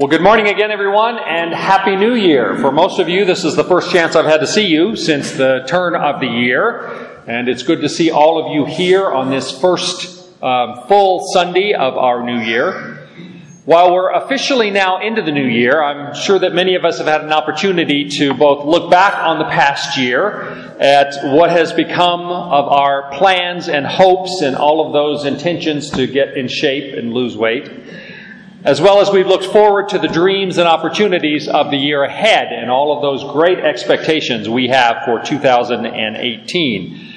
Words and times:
Well, 0.00 0.08
good 0.08 0.22
morning 0.22 0.48
again, 0.48 0.70
everyone, 0.70 1.18
and 1.18 1.52
Happy 1.52 1.94
New 1.94 2.14
Year. 2.14 2.56
For 2.56 2.72
most 2.72 2.98
of 3.00 3.10
you, 3.10 3.26
this 3.26 3.44
is 3.44 3.54
the 3.54 3.64
first 3.64 3.90
chance 3.90 4.16
I've 4.16 4.24
had 4.24 4.40
to 4.40 4.46
see 4.46 4.64
you 4.64 4.96
since 4.96 5.32
the 5.32 5.66
turn 5.68 5.94
of 5.94 6.20
the 6.20 6.26
year, 6.26 7.20
and 7.26 7.50
it's 7.50 7.62
good 7.62 7.82
to 7.82 7.88
see 7.90 8.10
all 8.10 8.42
of 8.42 8.50
you 8.50 8.64
here 8.64 9.10
on 9.10 9.28
this 9.28 9.60
first 9.60 10.26
um, 10.42 10.84
full 10.88 11.20
Sunday 11.34 11.74
of 11.74 11.98
our 11.98 12.24
new 12.24 12.38
year. 12.38 13.08
While 13.66 13.92
we're 13.92 14.10
officially 14.12 14.70
now 14.70 15.06
into 15.06 15.20
the 15.20 15.32
new 15.32 15.46
year, 15.46 15.82
I'm 15.82 16.14
sure 16.14 16.38
that 16.38 16.54
many 16.54 16.76
of 16.76 16.86
us 16.86 16.96
have 16.96 17.06
had 17.06 17.20
an 17.20 17.34
opportunity 17.34 18.08
to 18.20 18.32
both 18.32 18.64
look 18.64 18.90
back 18.90 19.12
on 19.22 19.38
the 19.38 19.50
past 19.50 19.98
year 19.98 20.40
at 20.80 21.34
what 21.34 21.50
has 21.50 21.74
become 21.74 22.22
of 22.22 22.68
our 22.68 23.12
plans 23.18 23.68
and 23.68 23.84
hopes 23.84 24.40
and 24.40 24.56
all 24.56 24.86
of 24.86 24.94
those 24.94 25.26
intentions 25.26 25.90
to 25.90 26.06
get 26.06 26.38
in 26.38 26.48
shape 26.48 26.96
and 26.96 27.12
lose 27.12 27.36
weight 27.36 27.68
as 28.64 28.80
well 28.80 29.00
as 29.00 29.10
we've 29.10 29.26
looked 29.26 29.46
forward 29.46 29.88
to 29.88 29.98
the 29.98 30.08
dreams 30.08 30.58
and 30.58 30.68
opportunities 30.68 31.48
of 31.48 31.70
the 31.70 31.76
year 31.76 32.02
ahead 32.04 32.48
and 32.52 32.70
all 32.70 32.94
of 32.94 33.02
those 33.02 33.24
great 33.32 33.58
expectations 33.58 34.48
we 34.48 34.68
have 34.68 35.04
for 35.04 35.20
2018. 35.22 37.14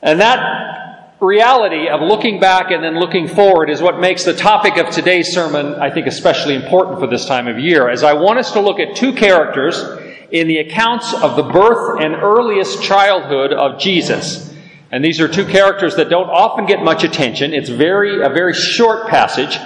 And 0.00 0.20
that 0.20 1.14
reality 1.20 1.88
of 1.88 2.00
looking 2.00 2.40
back 2.40 2.70
and 2.70 2.82
then 2.82 2.98
looking 2.98 3.26
forward 3.28 3.70
is 3.70 3.82
what 3.82 3.98
makes 3.98 4.24
the 4.24 4.34
topic 4.34 4.76
of 4.76 4.90
today's 4.90 5.32
sermon, 5.32 5.74
I 5.74 5.90
think, 5.90 6.06
especially 6.06 6.54
important 6.54 7.00
for 7.00 7.06
this 7.06 7.26
time 7.26 7.48
of 7.48 7.58
year, 7.58 7.88
as 7.88 8.02
I 8.02 8.12
want 8.14 8.38
us 8.38 8.52
to 8.52 8.60
look 8.60 8.78
at 8.78 8.96
two 8.96 9.12
characters 9.12 9.82
in 10.30 10.46
the 10.46 10.58
accounts 10.58 11.12
of 11.14 11.36
the 11.36 11.42
birth 11.42 12.00
and 12.00 12.14
earliest 12.14 12.82
childhood 12.82 13.52
of 13.52 13.80
Jesus. 13.80 14.54
And 14.90 15.04
these 15.04 15.20
are 15.20 15.28
two 15.28 15.44
characters 15.44 15.96
that 15.96 16.08
don't 16.08 16.30
often 16.30 16.66
get 16.66 16.82
much 16.82 17.04
attention. 17.04 17.52
It's 17.52 17.68
very, 17.68 18.22
a 18.24 18.28
very 18.28 18.54
short 18.54 19.08
passage, 19.08 19.58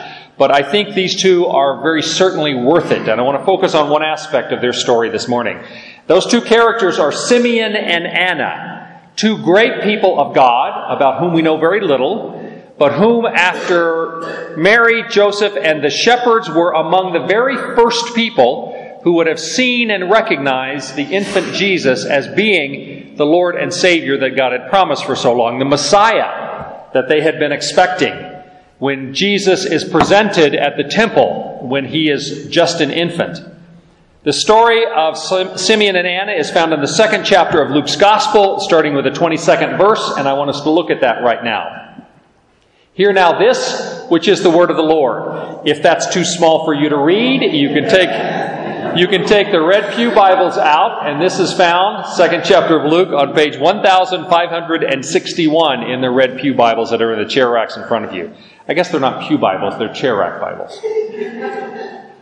but 0.42 0.51
I 0.51 0.69
think 0.69 0.96
these 0.96 1.23
two 1.23 1.46
are 1.46 1.82
very 1.82 2.02
certainly 2.02 2.52
worth 2.52 2.91
it, 2.91 3.09
and 3.09 3.20
I 3.20 3.23
want 3.23 3.38
to 3.38 3.45
focus 3.45 3.77
on 3.77 3.88
one 3.88 4.02
aspect 4.02 4.50
of 4.50 4.60
their 4.60 4.73
story 4.73 5.09
this 5.09 5.28
morning. 5.28 5.62
Those 6.09 6.27
two 6.27 6.41
characters 6.41 6.98
are 6.98 7.12
Simeon 7.12 7.77
and 7.77 8.08
Anna, 8.08 9.02
two 9.14 9.41
great 9.41 9.84
people 9.84 10.19
of 10.19 10.34
God, 10.34 10.97
about 10.97 11.20
whom 11.20 11.33
we 11.33 11.42
know 11.42 11.58
very 11.58 11.80
little, 11.80 12.75
but 12.77 12.92
whom, 12.92 13.25
after 13.25 14.56
Mary, 14.56 15.05
Joseph, 15.08 15.56
and 15.56 15.80
the 15.80 15.91
shepherds, 15.91 16.50
were 16.50 16.72
among 16.72 17.12
the 17.12 17.24
very 17.28 17.55
first 17.77 18.12
people 18.17 18.98
who 19.05 19.12
would 19.12 19.28
have 19.28 19.39
seen 19.39 19.92
and 19.92 20.11
recognized 20.11 20.97
the 20.97 21.05
infant 21.05 21.55
Jesus 21.55 22.05
as 22.05 22.27
being 22.27 23.14
the 23.14 23.27
Lord 23.27 23.55
and 23.55 23.72
Savior 23.72 24.19
that 24.19 24.34
God 24.34 24.50
had 24.50 24.69
promised 24.70 25.05
for 25.05 25.14
so 25.14 25.34
long, 25.34 25.61
the 25.61 25.64
Messiah 25.64 26.89
that 26.95 27.08
they 27.08 27.20
had 27.20 27.39
been 27.39 27.52
expecting 27.52 28.31
when 28.83 29.14
Jesus 29.14 29.64
is 29.64 29.84
presented 29.84 30.56
at 30.56 30.77
the 30.77 30.83
temple 30.83 31.61
when 31.62 31.84
he 31.84 32.11
is 32.11 32.48
just 32.48 32.80
an 32.80 32.91
infant. 32.91 33.39
The 34.24 34.33
story 34.33 34.84
of 34.84 35.16
Simeon 35.16 35.94
and 35.94 36.05
Anna 36.05 36.33
is 36.33 36.50
found 36.50 36.72
in 36.72 36.80
the 36.80 36.89
second 36.89 37.24
chapter 37.24 37.62
of 37.62 37.70
Luke's 37.70 37.94
Gospel, 37.94 38.58
starting 38.58 38.97
with 38.97 39.05
the 39.05 39.12
22nd 39.12 39.78
verse, 39.78 40.14
and 40.19 40.27
I 40.27 40.33
want 40.33 40.50
us 40.50 40.62
to 40.62 40.70
look 40.70 40.91
at 40.91 41.02
that 41.02 41.22
right 41.22 41.44
now. 41.44 42.08
Hear 42.94 43.12
now 43.12 43.39
this, 43.39 44.05
which 44.08 44.27
is 44.27 44.42
the 44.42 44.50
word 44.50 44.69
of 44.69 44.77
the 44.77 44.83
Lord. 44.83 45.61
If 45.64 45.80
that's 45.80 46.12
too 46.12 46.24
small 46.24 46.64
for 46.64 46.74
you 46.74 46.89
to 46.89 46.98
read, 46.98 47.55
you 47.55 47.69
can 47.69 47.89
take 47.89 48.11
you 48.96 49.06
can 49.06 49.24
take 49.24 49.50
the 49.50 49.62
Red 49.62 49.94
Pew 49.94 50.11
Bibles 50.11 50.58
out, 50.58 51.08
and 51.08 51.22
this 51.22 51.39
is 51.39 51.55
found, 51.55 52.05
second 52.14 52.42
chapter 52.44 52.78
of 52.78 52.92
Luke, 52.92 53.08
on 53.08 53.33
page 53.33 53.56
1561 53.56 55.83
in 55.84 56.02
the 56.02 56.11
Red 56.11 56.39
Pew 56.39 56.52
Bibles 56.52 56.91
that 56.91 57.00
are 57.00 57.14
in 57.14 57.22
the 57.22 57.28
chair 57.30 57.48
racks 57.48 57.78
in 57.78 57.89
front 57.89 58.05
of 58.05 58.12
you. 58.12 58.34
I 58.68 58.74
guess 58.74 58.91
they're 58.91 59.00
not 59.00 59.28
Pew 59.28 59.38
Bibles, 59.38 59.78
they're 59.78 59.92
chair 59.92 60.16
rack 60.16 60.41
Bibles. 60.41 60.78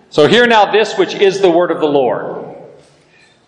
So 0.08 0.26
hear 0.26 0.46
now 0.46 0.72
this 0.72 0.96
which 0.96 1.14
is 1.14 1.40
the 1.40 1.50
word 1.50 1.70
of 1.70 1.80
the 1.80 1.86
Lord. 1.86 2.56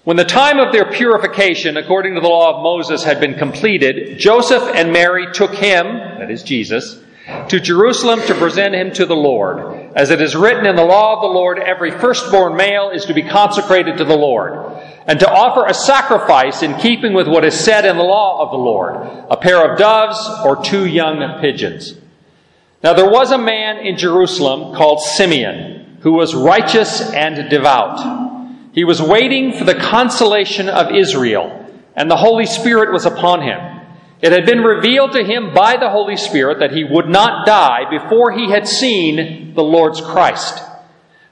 When 0.04 0.16
the 0.16 0.24
time 0.24 0.58
of 0.58 0.72
their 0.72 0.90
purification, 0.90 1.76
according 1.76 2.14
to 2.16 2.20
the 2.20 2.28
law 2.28 2.56
of 2.56 2.62
Moses, 2.62 3.04
had 3.04 3.20
been 3.20 3.34
completed, 3.34 4.18
Joseph 4.18 4.62
and 4.74 4.92
Mary 4.92 5.32
took 5.32 5.54
him, 5.54 5.86
that 5.86 6.31
is 6.31 6.42
Jesus, 6.42 7.00
to 7.48 7.60
Jerusalem 7.60 8.20
to 8.26 8.34
present 8.34 8.75
him 8.75 8.92
to 8.94 9.06
the 9.06 9.16
Lord. 9.16 9.92
As 9.94 10.10
it 10.10 10.20
is 10.20 10.34
written 10.34 10.66
in 10.66 10.76
the 10.76 10.84
law 10.84 11.14
of 11.14 11.22
the 11.22 11.28
Lord, 11.28 11.58
every 11.60 11.92
firstborn 11.92 12.56
male 12.56 12.91
is 12.91 13.04
to 13.06 13.14
be 13.14 13.22
consecrated 13.22 13.97
to 13.98 14.04
the 14.04 14.16
Lord, 14.16 14.76
and 15.06 15.20
to 15.20 15.31
offer 15.31 15.66
a 15.66 15.75
sacrifice 15.75 16.62
in 16.62 16.76
keeping 16.78 17.14
with 17.14 17.28
what 17.28 17.44
is 17.44 17.58
said 17.58 17.84
in 17.84 17.97
the 17.97 18.02
law 18.02 18.44
of 18.44 18.50
the 18.50 18.58
Lord, 18.58 18.97
a 19.31 19.36
pair 19.36 19.70
of 19.70 19.78
doves 19.78 20.19
or 20.44 20.62
two 20.62 20.86
young 20.86 21.41
pigeons. 21.41 21.94
Now 22.82 22.94
there 22.94 23.09
was 23.09 23.31
a 23.31 23.38
man 23.38 23.78
in 23.78 23.97
Jerusalem 23.97 24.75
called 24.75 25.00
Simeon, 25.00 25.98
who 26.00 26.12
was 26.12 26.34
righteous 26.34 27.00
and 27.00 27.48
devout. 27.48 28.72
He 28.72 28.84
was 28.84 29.00
waiting 29.00 29.53
for 29.53 29.65
the 29.65 29.75
consolation 29.75 30.69
of 30.69 30.91
Israel, 30.94 31.66
and 31.94 32.10
the 32.10 32.16
Holy 32.16 32.47
Spirit 32.47 32.93
was 32.93 33.06
upon 33.06 33.43
him. 33.43 33.81
It 34.20 34.32
had 34.32 34.47
been 34.47 34.62
revealed 34.62 35.12
to 35.12 35.25
him 35.25 35.53
by 35.54 35.76
the 35.76 35.91
Holy 35.91 36.16
Spirit 36.16 36.60
that 36.60 36.72
he 36.72 36.84
would 36.84 37.09
not 37.09 37.47
die 37.47 37.91
before 37.91 38.32
he 38.32 38.50
had 38.50 38.66
seen 38.66 39.54
the 39.54 39.62
Lord's 39.62 40.00
Christ. 40.00 40.62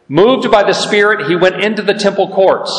Moved 0.08 0.50
by 0.50 0.64
the 0.64 0.72
Spirit, 0.72 1.28
he 1.28 1.36
went 1.36 1.64
into 1.64 1.82
the 1.82 1.94
temple 1.94 2.28
courts. 2.28 2.70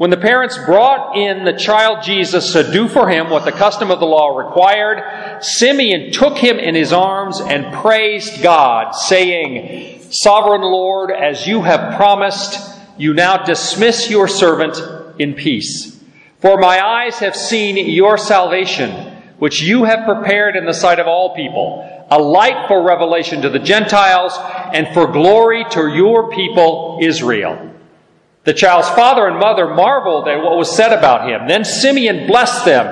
When 0.00 0.08
the 0.08 0.16
parents 0.16 0.56
brought 0.56 1.14
in 1.14 1.44
the 1.44 1.52
child 1.52 2.02
Jesus 2.02 2.54
to 2.54 2.72
do 2.72 2.88
for 2.88 3.10
him 3.10 3.28
what 3.28 3.44
the 3.44 3.52
custom 3.52 3.90
of 3.90 4.00
the 4.00 4.06
law 4.06 4.34
required, 4.34 5.42
Simeon 5.44 6.10
took 6.10 6.38
him 6.38 6.58
in 6.58 6.74
his 6.74 6.90
arms 6.90 7.38
and 7.38 7.74
praised 7.74 8.42
God, 8.42 8.92
saying, 8.92 10.00
Sovereign 10.10 10.62
Lord, 10.62 11.10
as 11.10 11.46
you 11.46 11.60
have 11.60 11.98
promised, 11.98 12.80
you 12.96 13.12
now 13.12 13.44
dismiss 13.44 14.08
your 14.08 14.26
servant 14.26 14.80
in 15.20 15.34
peace. 15.34 16.02
For 16.38 16.56
my 16.56 16.82
eyes 16.82 17.18
have 17.18 17.36
seen 17.36 17.76
your 17.76 18.16
salvation 18.16 18.90
which 19.38 19.60
you 19.60 19.84
have 19.84 20.06
prepared 20.06 20.56
in 20.56 20.64
the 20.64 20.72
sight 20.72 20.98
of 20.98 21.08
all 21.08 21.34
people, 21.34 22.06
a 22.10 22.18
light 22.18 22.68
for 22.68 22.82
revelation 22.82 23.42
to 23.42 23.50
the 23.50 23.58
Gentiles 23.58 24.32
and 24.72 24.88
for 24.94 25.12
glory 25.12 25.66
to 25.72 25.88
your 25.88 26.30
people 26.30 27.00
Israel. 27.02 27.70
The 28.44 28.54
child's 28.54 28.88
father 28.90 29.26
and 29.26 29.38
mother 29.38 29.74
marveled 29.74 30.28
at 30.28 30.42
what 30.42 30.56
was 30.56 30.74
said 30.74 30.92
about 30.92 31.28
him. 31.28 31.46
Then 31.46 31.64
Simeon 31.64 32.26
blessed 32.26 32.64
them 32.64 32.86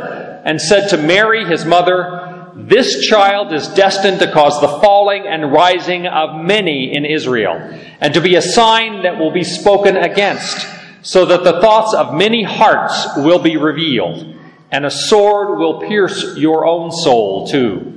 and 0.45 0.61
said 0.61 0.89
to 0.89 0.97
Mary, 0.97 1.45
his 1.45 1.65
mother, 1.65 2.53
This 2.55 3.07
child 3.07 3.53
is 3.53 3.69
destined 3.69 4.19
to 4.21 4.31
cause 4.31 4.61
the 4.61 4.69
falling 4.69 5.27
and 5.27 5.53
rising 5.53 6.07
of 6.07 6.45
many 6.45 6.95
in 6.95 7.05
Israel, 7.05 7.57
and 8.01 8.13
to 8.15 8.21
be 8.21 8.35
a 8.35 8.43
sign 8.43 9.03
that 9.03 9.19
will 9.19 9.33
be 9.33 9.45
spoken 9.45 9.97
against, 9.97 10.67
so 11.03 11.25
that 11.27 11.45
the 11.45 11.61
thoughts 11.61 11.95
of 11.95 12.15
many 12.15 12.43
hearts 12.43 13.09
will 13.17 13.39
be 13.39 13.57
revealed 13.57 14.35
and 14.71 14.85
a 14.85 14.91
sword 14.91 15.59
will 15.59 15.81
pierce 15.81 16.37
your 16.37 16.67
own 16.67 16.93
soul 16.93 17.47
too. 17.47 17.95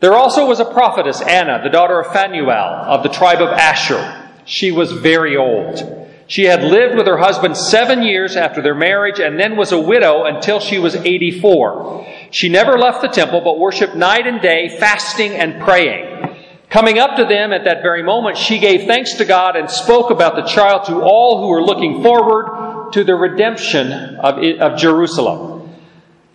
There 0.00 0.14
also 0.14 0.46
was 0.46 0.60
a 0.60 0.64
prophetess, 0.64 1.20
Anna, 1.20 1.60
the 1.62 1.68
daughter 1.68 2.00
of 2.00 2.12
Phanuel 2.12 2.50
of 2.86 3.02
the 3.02 3.10
tribe 3.10 3.42
of 3.42 3.50
Asher. 3.50 4.28
She 4.46 4.72
was 4.72 4.92
very 4.92 5.36
old. 5.36 6.08
She 6.30 6.44
had 6.44 6.62
lived 6.62 6.96
with 6.96 7.08
her 7.08 7.18
husband 7.18 7.56
seven 7.56 8.04
years 8.04 8.36
after 8.36 8.62
their 8.62 8.76
marriage 8.76 9.18
and 9.18 9.36
then 9.36 9.56
was 9.56 9.72
a 9.72 9.80
widow 9.80 10.26
until 10.26 10.60
she 10.60 10.78
was 10.78 10.94
84. 10.94 12.06
She 12.30 12.48
never 12.48 12.78
left 12.78 13.02
the 13.02 13.08
temple 13.08 13.40
but 13.40 13.58
worshiped 13.58 13.96
night 13.96 14.28
and 14.28 14.40
day, 14.40 14.76
fasting 14.78 15.32
and 15.32 15.60
praying. 15.60 16.36
Coming 16.68 17.00
up 17.00 17.16
to 17.16 17.24
them 17.24 17.52
at 17.52 17.64
that 17.64 17.82
very 17.82 18.04
moment, 18.04 18.36
she 18.36 18.60
gave 18.60 18.86
thanks 18.86 19.14
to 19.14 19.24
God 19.24 19.56
and 19.56 19.68
spoke 19.68 20.12
about 20.12 20.36
the 20.36 20.44
child 20.48 20.84
to 20.84 21.00
all 21.00 21.40
who 21.40 21.48
were 21.48 21.64
looking 21.64 22.00
forward 22.00 22.92
to 22.92 23.02
the 23.02 23.16
redemption 23.16 23.90
of, 23.90 24.38
of 24.60 24.78
Jerusalem. 24.78 25.49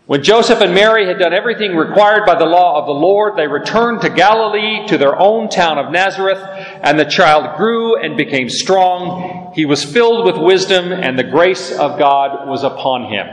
When 0.08 0.22
Joseph 0.22 0.62
and 0.62 0.76
Mary 0.76 1.08
had 1.08 1.18
done 1.18 1.34
everything 1.34 1.76
required 1.76 2.28
by 2.28 2.36
the 2.36 2.46
law 2.46 2.80
of 2.80 2.86
the 2.86 2.92
Lord, 2.92 3.36
they 3.36 3.48
returned 3.48 4.02
to 4.02 4.10
Galilee, 4.10 4.86
to 4.88 5.00
their 5.00 5.20
own 5.20 5.50
town 5.50 5.80
of 5.80 5.92
Nazareth, 5.92 6.38
and 6.84 7.00
the 7.00 7.06
child 7.06 7.58
grew 7.58 8.00
and 8.00 8.16
became 8.16 8.48
strong. 8.48 9.52
He 9.56 9.66
was 9.66 9.84
filled 9.84 10.26
with 10.26 10.38
wisdom, 10.38 10.92
and 10.92 11.18
the 11.18 11.24
grace 11.24 11.72
of 11.72 11.98
God 11.98 12.48
was 12.48 12.64
upon 12.64 13.12
him. 13.12 13.28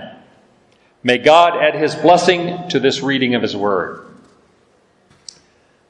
May 1.02 1.18
God 1.18 1.62
add 1.62 1.74
his 1.74 1.94
blessing 1.94 2.68
to 2.70 2.80
this 2.80 3.02
reading 3.02 3.34
of 3.34 3.42
his 3.42 3.54
word. 3.54 4.06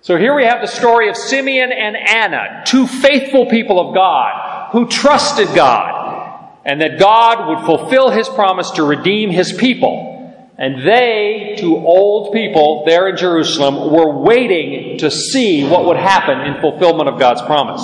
So 0.00 0.16
here 0.16 0.34
we 0.34 0.44
have 0.46 0.62
the 0.62 0.66
story 0.66 1.08
of 1.08 1.16
Simeon 1.16 1.70
and 1.70 1.96
Anna, 1.96 2.64
two 2.66 2.88
faithful 2.88 3.46
people 3.46 3.78
of 3.78 3.94
God 3.94 4.70
who 4.72 4.88
trusted 4.88 5.46
God, 5.54 6.50
and 6.64 6.80
that 6.80 6.98
God 6.98 7.46
would 7.48 7.64
fulfill 7.64 8.10
his 8.10 8.28
promise 8.28 8.72
to 8.72 8.82
redeem 8.82 9.30
his 9.30 9.52
people. 9.52 10.11
And 10.58 10.86
they, 10.86 11.56
two 11.58 11.76
old 11.76 12.32
people 12.32 12.84
there 12.84 13.08
in 13.08 13.16
Jerusalem, 13.16 13.90
were 13.92 14.10
waiting 14.10 14.98
to 14.98 15.10
see 15.10 15.66
what 15.66 15.86
would 15.86 15.96
happen 15.96 16.40
in 16.40 16.60
fulfillment 16.60 17.08
of 17.08 17.18
God's 17.18 17.42
promise. 17.42 17.82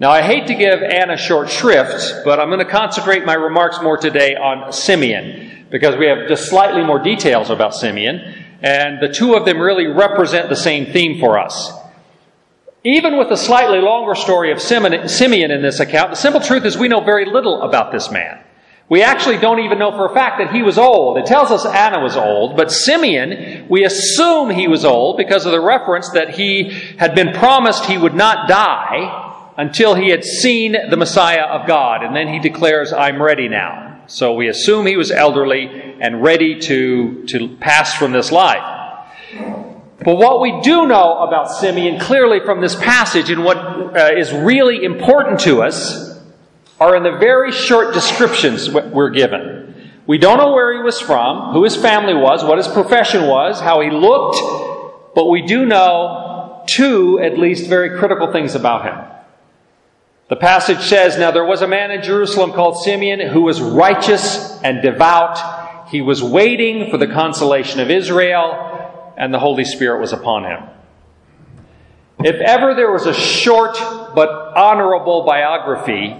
Now, 0.00 0.10
I 0.10 0.22
hate 0.22 0.48
to 0.48 0.54
give 0.54 0.82
Anna 0.82 1.16
short 1.16 1.48
shrift, 1.48 2.24
but 2.24 2.40
I'm 2.40 2.48
going 2.48 2.58
to 2.58 2.70
concentrate 2.70 3.24
my 3.24 3.34
remarks 3.34 3.80
more 3.80 3.96
today 3.96 4.34
on 4.34 4.72
Simeon, 4.72 5.66
because 5.70 5.96
we 5.96 6.06
have 6.06 6.26
just 6.28 6.48
slightly 6.50 6.82
more 6.82 6.98
details 6.98 7.48
about 7.48 7.74
Simeon, 7.74 8.20
and 8.60 9.00
the 9.00 9.08
two 9.08 9.34
of 9.34 9.44
them 9.44 9.60
really 9.60 9.86
represent 9.86 10.48
the 10.48 10.56
same 10.56 10.92
theme 10.92 11.20
for 11.20 11.38
us. 11.38 11.72
Even 12.82 13.16
with 13.16 13.28
the 13.28 13.36
slightly 13.36 13.78
longer 13.78 14.14
story 14.14 14.50
of 14.52 14.60
Simeon 14.60 15.50
in 15.50 15.62
this 15.62 15.80
account, 15.80 16.10
the 16.10 16.16
simple 16.16 16.40
truth 16.40 16.64
is 16.66 16.76
we 16.76 16.88
know 16.88 17.00
very 17.00 17.24
little 17.24 17.62
about 17.62 17.92
this 17.92 18.10
man. 18.10 18.43
We 18.88 19.02
actually 19.02 19.38
don't 19.38 19.60
even 19.60 19.78
know 19.78 19.92
for 19.92 20.06
a 20.06 20.14
fact 20.14 20.38
that 20.38 20.52
he 20.54 20.62
was 20.62 20.76
old. 20.76 21.16
It 21.16 21.24
tells 21.24 21.50
us 21.50 21.64
Anna 21.64 22.00
was 22.00 22.16
old, 22.16 22.56
but 22.56 22.70
Simeon, 22.70 23.66
we 23.68 23.84
assume 23.84 24.50
he 24.50 24.68
was 24.68 24.84
old 24.84 25.16
because 25.16 25.46
of 25.46 25.52
the 25.52 25.60
reference 25.60 26.10
that 26.10 26.34
he 26.34 26.70
had 26.98 27.14
been 27.14 27.32
promised 27.32 27.86
he 27.86 27.96
would 27.96 28.14
not 28.14 28.46
die 28.46 29.52
until 29.56 29.94
he 29.94 30.10
had 30.10 30.22
seen 30.22 30.76
the 30.90 30.96
Messiah 30.96 31.44
of 31.44 31.66
God. 31.66 32.04
And 32.04 32.14
then 32.14 32.28
he 32.28 32.38
declares, 32.38 32.92
I'm 32.92 33.22
ready 33.22 33.48
now. 33.48 34.02
So 34.06 34.34
we 34.34 34.48
assume 34.48 34.84
he 34.84 34.98
was 34.98 35.10
elderly 35.10 35.96
and 36.00 36.22
ready 36.22 36.58
to, 36.60 37.24
to 37.28 37.56
pass 37.56 37.94
from 37.94 38.12
this 38.12 38.30
life. 38.30 38.74
But 40.04 40.16
what 40.16 40.42
we 40.42 40.60
do 40.60 40.86
know 40.86 41.20
about 41.20 41.50
Simeon 41.50 41.98
clearly 41.98 42.40
from 42.44 42.60
this 42.60 42.74
passage 42.74 43.30
and 43.30 43.44
what 43.44 43.56
uh, 43.56 44.10
is 44.14 44.30
really 44.32 44.84
important 44.84 45.40
to 45.40 45.62
us 45.62 46.13
are 46.80 46.96
in 46.96 47.02
the 47.02 47.18
very 47.18 47.52
short 47.52 47.94
descriptions 47.94 48.70
we're 48.70 49.10
given. 49.10 49.90
We 50.06 50.18
don't 50.18 50.38
know 50.38 50.52
where 50.52 50.76
he 50.76 50.82
was 50.82 51.00
from, 51.00 51.52
who 51.52 51.64
his 51.64 51.76
family 51.76 52.14
was, 52.14 52.44
what 52.44 52.58
his 52.58 52.68
profession 52.68 53.26
was, 53.26 53.60
how 53.60 53.80
he 53.80 53.90
looked, 53.90 54.36
but 55.14 55.30
we 55.30 55.42
do 55.42 55.64
know 55.64 56.64
two, 56.66 57.18
at 57.20 57.38
least, 57.38 57.68
very 57.68 57.98
critical 57.98 58.30
things 58.30 58.54
about 58.54 58.84
him. 58.84 59.14
The 60.28 60.36
passage 60.36 60.80
says, 60.80 61.18
Now 61.18 61.30
there 61.30 61.44
was 61.44 61.62
a 61.62 61.68
man 61.68 61.90
in 61.90 62.02
Jerusalem 62.02 62.52
called 62.52 62.82
Simeon 62.82 63.20
who 63.20 63.42
was 63.42 63.60
righteous 63.60 64.58
and 64.62 64.82
devout. 64.82 65.88
He 65.88 66.00
was 66.00 66.22
waiting 66.22 66.90
for 66.90 66.96
the 66.98 67.06
consolation 67.06 67.80
of 67.80 67.90
Israel, 67.90 69.12
and 69.16 69.32
the 69.32 69.38
Holy 69.38 69.64
Spirit 69.64 70.00
was 70.00 70.12
upon 70.12 70.44
him. 70.44 70.64
If 72.20 72.36
ever 72.40 72.74
there 72.74 72.90
was 72.90 73.06
a 73.06 73.14
short 73.14 73.76
but 74.14 74.56
honorable 74.56 75.24
biography 75.24 76.16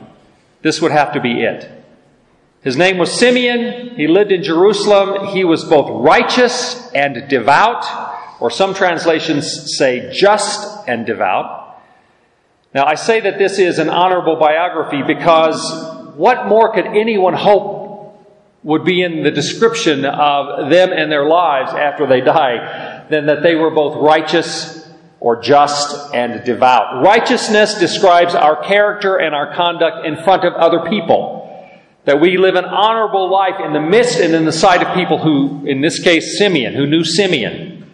this 0.65 0.81
would 0.81 0.93
have 0.93 1.13
to 1.13 1.21
be 1.21 1.43
it. 1.43 1.71
His 2.63 2.75
name 2.75 2.97
was 2.97 3.13
Simeon. 3.13 3.95
He 3.97 4.09
lived 4.09 4.33
in 4.33 4.43
Jerusalem. 4.43 5.27
He 5.27 5.45
was 5.45 5.63
both 5.63 5.91
righteous 6.03 6.91
and 6.93 7.29
devout, 7.29 7.85
or 8.41 8.51
some 8.51 8.73
translations 8.73 9.77
say 9.77 10.11
just 10.11 10.89
and 10.89 11.05
devout. 11.05 11.83
Now, 12.75 12.87
I 12.87 12.95
say 12.95 13.21
that 13.21 13.37
this 13.37 13.59
is 13.59 13.79
an 13.79 13.91
honorable 13.91 14.37
biography 14.37 15.03
because 15.03 15.61
what 16.17 16.47
more 16.47 16.73
could 16.73 16.87
anyone 16.87 17.35
hope 17.35 18.19
would 18.63 18.87
be 18.87 19.03
in 19.03 19.23
the 19.23 19.31
description 19.31 20.07
of 20.07 20.71
them 20.71 20.91
and 20.95 21.13
their 21.13 21.27
lives 21.27 21.73
after 21.73 22.07
they 22.07 22.23
die 22.23 23.07
than 23.11 23.27
that 23.27 23.43
they 23.43 23.55
were 23.55 23.71
both 23.71 24.03
righteous 24.03 24.84
or 25.25 25.41
just 25.41 26.15
and 26.15 26.45
devout. 26.45 27.03
Righteousness 27.03 27.79
describes 27.79 28.35
our 28.35 28.63
character 28.63 29.17
and 29.17 29.35
our 29.35 29.55
conduct 29.55 30.05
in 30.05 30.23
front 30.23 30.45
of 30.45 30.53
other 30.53 30.81
people. 30.91 31.41
That 32.05 32.21
we 32.21 32.37
live 32.37 32.57
an 32.57 32.67
honorable 32.67 33.31
life 33.31 33.55
in 33.65 33.73
the 33.73 33.81
midst 33.81 34.21
and 34.21 34.35
in 34.35 34.45
the 34.45 34.53
sight 34.53 34.83
of 34.83 34.95
people 34.95 35.17
who, 35.17 35.65
in 35.65 35.81
this 35.81 35.99
case, 35.99 36.37
Simeon, 36.37 36.75
who 36.75 36.87
knew 36.87 37.05
Simeon. 37.05 37.91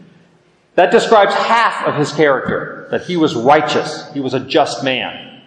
That 0.75 0.91
describes 0.91 1.33
half 1.33 1.87
of 1.87 1.95
his 1.95 2.13
character, 2.13 2.89
that 2.91 3.03
he 3.03 3.17
was 3.17 3.37
righteous, 3.37 4.13
he 4.13 4.19
was 4.19 4.35
a 4.35 4.41
just 4.41 4.83
man. 4.83 5.43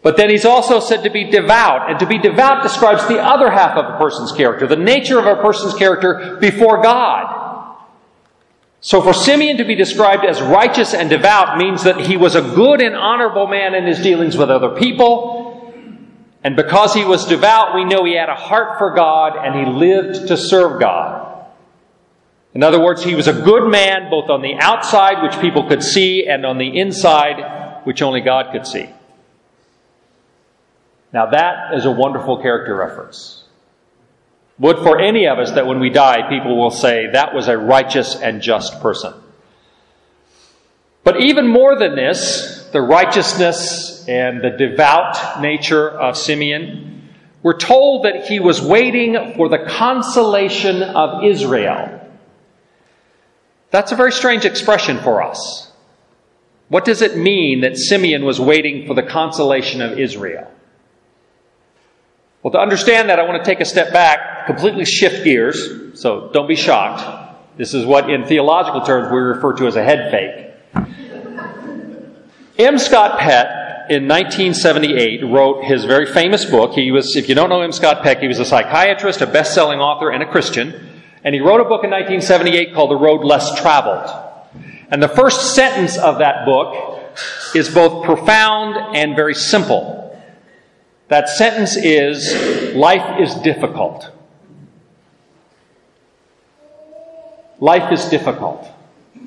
But 0.00 0.16
then 0.16 0.30
he's 0.30 0.44
also 0.44 0.78
said 0.78 1.02
to 1.02 1.10
be 1.10 1.28
devout, 1.28 1.90
and 1.90 1.98
to 1.98 2.06
be 2.06 2.18
devout 2.18 2.62
describes 2.62 3.04
the 3.08 3.20
other 3.20 3.50
half 3.50 3.76
of 3.76 3.92
a 3.92 3.98
person's 3.98 4.30
character, 4.30 4.68
the 4.68 4.76
nature 4.76 5.18
of 5.18 5.26
a 5.26 5.42
person's 5.42 5.74
character 5.74 6.36
before 6.40 6.80
God. 6.80 7.53
So 8.84 9.00
for 9.00 9.14
Simeon 9.14 9.56
to 9.56 9.64
be 9.64 9.76
described 9.76 10.26
as 10.26 10.42
righteous 10.42 10.92
and 10.92 11.08
devout 11.08 11.56
means 11.56 11.84
that 11.84 11.98
he 12.00 12.18
was 12.18 12.34
a 12.34 12.42
good 12.42 12.82
and 12.82 12.94
honorable 12.94 13.46
man 13.46 13.74
in 13.74 13.86
his 13.86 13.98
dealings 13.98 14.36
with 14.36 14.50
other 14.50 14.78
people. 14.78 15.72
And 16.44 16.54
because 16.54 16.92
he 16.92 17.02
was 17.02 17.24
devout, 17.24 17.74
we 17.74 17.86
know 17.86 18.04
he 18.04 18.14
had 18.14 18.28
a 18.28 18.34
heart 18.34 18.76
for 18.76 18.94
God 18.94 19.38
and 19.38 19.58
he 19.58 19.72
lived 19.72 20.28
to 20.28 20.36
serve 20.36 20.78
God. 20.78 21.46
In 22.52 22.62
other 22.62 22.78
words, 22.78 23.02
he 23.02 23.14
was 23.14 23.26
a 23.26 23.32
good 23.32 23.70
man 23.70 24.10
both 24.10 24.28
on 24.28 24.42
the 24.42 24.56
outside, 24.60 25.22
which 25.22 25.40
people 25.40 25.66
could 25.66 25.82
see, 25.82 26.26
and 26.26 26.44
on 26.44 26.58
the 26.58 26.78
inside, 26.78 27.84
which 27.84 28.02
only 28.02 28.20
God 28.20 28.52
could 28.52 28.66
see. 28.66 28.90
Now 31.10 31.30
that 31.30 31.72
is 31.72 31.86
a 31.86 31.90
wonderful 31.90 32.42
character 32.42 32.76
reference. 32.76 33.43
Would 34.58 34.78
for 34.78 35.00
any 35.00 35.26
of 35.26 35.38
us 35.38 35.52
that 35.52 35.66
when 35.66 35.80
we 35.80 35.90
die, 35.90 36.28
people 36.28 36.56
will 36.56 36.70
say, 36.70 37.08
that 37.12 37.34
was 37.34 37.48
a 37.48 37.58
righteous 37.58 38.14
and 38.14 38.40
just 38.40 38.80
person. 38.80 39.14
But 41.02 41.20
even 41.20 41.46
more 41.46 41.76
than 41.78 41.96
this, 41.96 42.68
the 42.72 42.80
righteousness 42.80 44.06
and 44.08 44.42
the 44.42 44.50
devout 44.50 45.40
nature 45.40 45.90
of 45.90 46.16
Simeon, 46.16 47.10
we're 47.42 47.58
told 47.58 48.04
that 48.04 48.26
he 48.26 48.40
was 48.40 48.62
waiting 48.62 49.34
for 49.36 49.48
the 49.48 49.58
consolation 49.58 50.82
of 50.82 51.24
Israel. 51.24 52.00
That's 53.70 53.92
a 53.92 53.96
very 53.96 54.12
strange 54.12 54.44
expression 54.44 54.98
for 54.98 55.22
us. 55.22 55.72
What 56.68 56.84
does 56.84 57.02
it 57.02 57.16
mean 57.16 57.60
that 57.60 57.76
Simeon 57.76 58.24
was 58.24 58.40
waiting 58.40 58.86
for 58.86 58.94
the 58.94 59.02
consolation 59.02 59.82
of 59.82 59.98
Israel? 59.98 60.50
Well, 62.42 62.52
to 62.52 62.58
understand 62.58 63.10
that, 63.10 63.18
I 63.18 63.24
want 63.24 63.44
to 63.44 63.50
take 63.50 63.60
a 63.60 63.64
step 63.64 63.92
back, 63.92 64.33
completely 64.46 64.84
shift 64.84 65.24
gears, 65.24 65.98
so 66.00 66.30
don't 66.32 66.48
be 66.48 66.56
shocked. 66.56 67.24
This 67.56 67.74
is 67.74 67.86
what, 67.86 68.10
in 68.10 68.24
theological 68.24 68.80
terms, 68.82 69.12
we 69.12 69.18
refer 69.18 69.52
to 69.54 69.66
as 69.66 69.76
a 69.76 69.82
head 69.82 70.10
fake. 70.10 70.40
M. 72.58 72.78
Scott 72.78 73.18
Peck, 73.18 73.90
in 73.90 74.08
1978, 74.08 75.24
wrote 75.24 75.64
his 75.64 75.84
very 75.84 76.06
famous 76.06 76.44
book. 76.44 76.72
He 76.72 76.90
was, 76.90 77.16
if 77.16 77.28
you 77.28 77.34
don't 77.34 77.48
know 77.48 77.60
M. 77.60 77.72
Scott 77.72 78.02
Peck, 78.02 78.20
he 78.20 78.28
was 78.28 78.38
a 78.38 78.44
psychiatrist, 78.44 79.20
a 79.20 79.26
best 79.26 79.54
selling 79.54 79.80
author, 79.80 80.10
and 80.10 80.22
a 80.22 80.30
Christian. 80.30 80.74
And 81.22 81.34
he 81.34 81.40
wrote 81.40 81.60
a 81.60 81.64
book 81.64 81.84
in 81.84 81.90
1978 81.90 82.74
called 82.74 82.90
The 82.90 82.96
Road 82.96 83.24
Less 83.24 83.60
Traveled. 83.60 84.08
And 84.90 85.02
the 85.02 85.08
first 85.08 85.54
sentence 85.54 85.98
of 85.98 86.18
that 86.18 86.44
book 86.46 87.00
is 87.54 87.68
both 87.72 88.04
profound 88.04 88.96
and 88.96 89.14
very 89.16 89.34
simple. 89.34 90.18
That 91.08 91.28
sentence 91.28 91.76
is 91.76 92.74
life 92.74 93.20
is 93.20 93.34
difficult. 93.36 94.10
Life 97.60 97.92
is 97.92 98.06
difficult. 98.06 98.68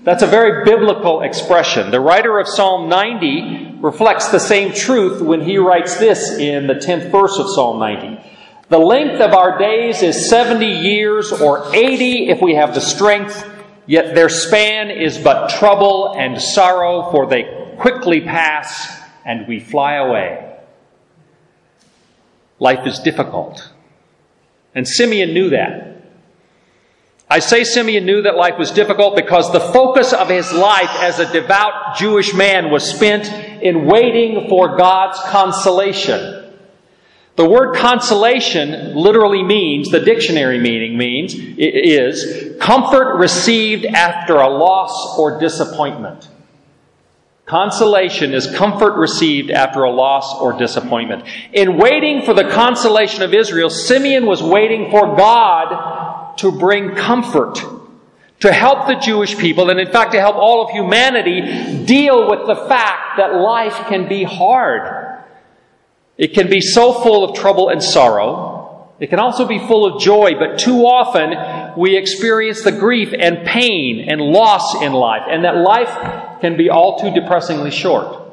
That's 0.03 0.23
a 0.23 0.27
very 0.27 0.63
biblical 0.63 1.21
expression. 1.21 1.91
The 1.91 1.99
writer 1.99 2.39
of 2.39 2.47
Psalm 2.47 2.89
90 2.89 3.79
reflects 3.81 4.29
the 4.29 4.39
same 4.39 4.73
truth 4.73 5.21
when 5.21 5.41
he 5.41 5.57
writes 5.57 5.97
this 5.97 6.37
in 6.37 6.67
the 6.67 6.75
10th 6.75 7.11
verse 7.11 7.37
of 7.39 7.49
Psalm 7.49 7.79
90. 7.79 8.19
The 8.69 8.77
length 8.77 9.21
of 9.21 9.33
our 9.33 9.57
days 9.57 10.03
is 10.03 10.29
70 10.29 10.65
years 10.65 11.31
or 11.31 11.73
80 11.73 12.29
if 12.29 12.41
we 12.41 12.55
have 12.55 12.73
the 12.73 12.81
strength, 12.81 13.49
yet 13.85 14.13
their 14.13 14.29
span 14.29 14.91
is 14.91 15.17
but 15.17 15.49
trouble 15.49 16.15
and 16.17 16.41
sorrow, 16.41 17.09
for 17.11 17.27
they 17.27 17.75
quickly 17.79 18.21
pass 18.21 19.01
and 19.25 19.47
we 19.47 19.59
fly 19.59 19.95
away. 19.95 20.57
Life 22.59 22.85
is 22.87 22.99
difficult. 22.99 23.71
And 24.73 24.87
Simeon 24.87 25.33
knew 25.33 25.49
that. 25.51 25.86
I 27.29 27.39
say 27.39 27.65
Simeon 27.65 28.05
knew 28.05 28.21
that 28.21 28.37
life 28.37 28.57
was 28.57 28.71
difficult 28.71 29.17
because 29.17 29.51
the 29.51 29.59
focus 29.59 30.13
of 30.13 30.29
his 30.29 30.51
life 30.53 30.89
as 31.01 31.19
a 31.19 31.31
devout 31.31 31.97
Jewish 31.97 32.33
man 32.33 32.71
was 32.71 32.89
spent 32.89 33.27
in 33.61 33.85
waiting 33.85 34.47
for 34.47 34.77
God's 34.77 35.19
consolation. 35.29 36.45
The 37.35 37.47
word 37.47 37.75
consolation 37.75 38.95
literally 38.95 39.43
means, 39.43 39.91
the 39.91 39.99
dictionary 39.99 40.59
meaning 40.59 40.97
means, 40.97 41.35
is 41.35 42.57
comfort 42.59 43.17
received 43.17 43.85
after 43.85 44.37
a 44.37 44.49
loss 44.49 45.17
or 45.19 45.37
disappointment. 45.37 46.29
Consolation 47.45 48.33
is 48.33 48.47
comfort 48.55 48.97
received 48.97 49.51
after 49.51 49.83
a 49.83 49.91
loss 49.91 50.33
or 50.39 50.57
disappointment. 50.57 51.25
In 51.53 51.77
waiting 51.77 52.23
for 52.23 52.33
the 52.33 52.49
consolation 52.49 53.21
of 53.21 53.33
Israel, 53.33 53.69
Simeon 53.69 54.25
was 54.25 54.41
waiting 54.41 54.89
for 54.89 55.15
God 55.15 56.06
to 56.37 56.51
bring 56.51 56.95
comfort, 56.95 57.59
to 58.39 58.51
help 58.51 58.87
the 58.87 58.95
Jewish 58.95 59.37
people, 59.37 59.69
and 59.69 59.79
in 59.79 59.91
fact 59.91 60.11
to 60.13 60.19
help 60.19 60.35
all 60.35 60.63
of 60.63 60.71
humanity 60.71 61.85
deal 61.85 62.29
with 62.29 62.47
the 62.47 62.67
fact 62.67 63.17
that 63.17 63.33
life 63.33 63.87
can 63.87 64.07
be 64.07 64.23
hard. 64.23 65.23
It 66.17 66.33
can 66.33 66.49
be 66.49 66.61
so 66.61 66.93
full 66.93 67.23
of 67.23 67.35
trouble 67.35 67.69
and 67.69 67.81
sorrow. 67.83 68.55
It 68.99 69.07
can 69.11 69.19
also 69.19 69.45
be 69.45 69.59
full 69.59 69.85
of 69.85 70.01
joy, 70.01 70.33
but 70.39 70.57
too 70.57 70.85
often 70.85 71.79
we 71.79 71.95
experience 71.95 72.63
the 72.63 72.71
grief 72.71 73.13
and 73.17 73.45
pain 73.45 74.07
and 74.09 74.19
loss 74.19 74.81
in 74.81 74.93
life, 74.93 75.23
and 75.29 75.43
that 75.43 75.57
life 75.57 76.41
can 76.41 76.57
be 76.57 76.69
all 76.69 76.99
too 76.99 77.11
depressingly 77.11 77.69
short. 77.69 78.23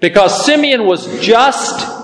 Because 0.00 0.46
Simeon 0.46 0.86
was 0.86 1.20
just, 1.20 1.97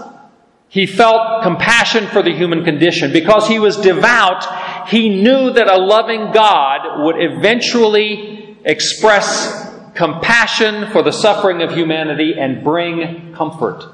he 0.75 0.87
felt 0.87 1.45
compassion 1.45 2.09
for 2.09 2.21
the 2.21 2.35
human 2.35 2.65
condition. 2.65 3.13
Because 3.13 3.47
he 3.47 3.61
was 3.61 3.77
devout, 3.77 4.89
he 4.89 5.09
knew 5.23 5.53
that 5.53 5.69
a 5.69 5.77
loving 5.77 6.33
God 6.33 7.05
would 7.05 7.15
eventually 7.17 8.59
express 8.65 9.73
compassion 9.95 10.91
for 10.91 11.05
the 11.05 11.13
suffering 11.13 11.63
of 11.63 11.71
humanity 11.71 12.35
and 12.37 12.65
bring 12.65 13.33
comfort, 13.37 13.85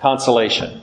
consolation. 0.00 0.82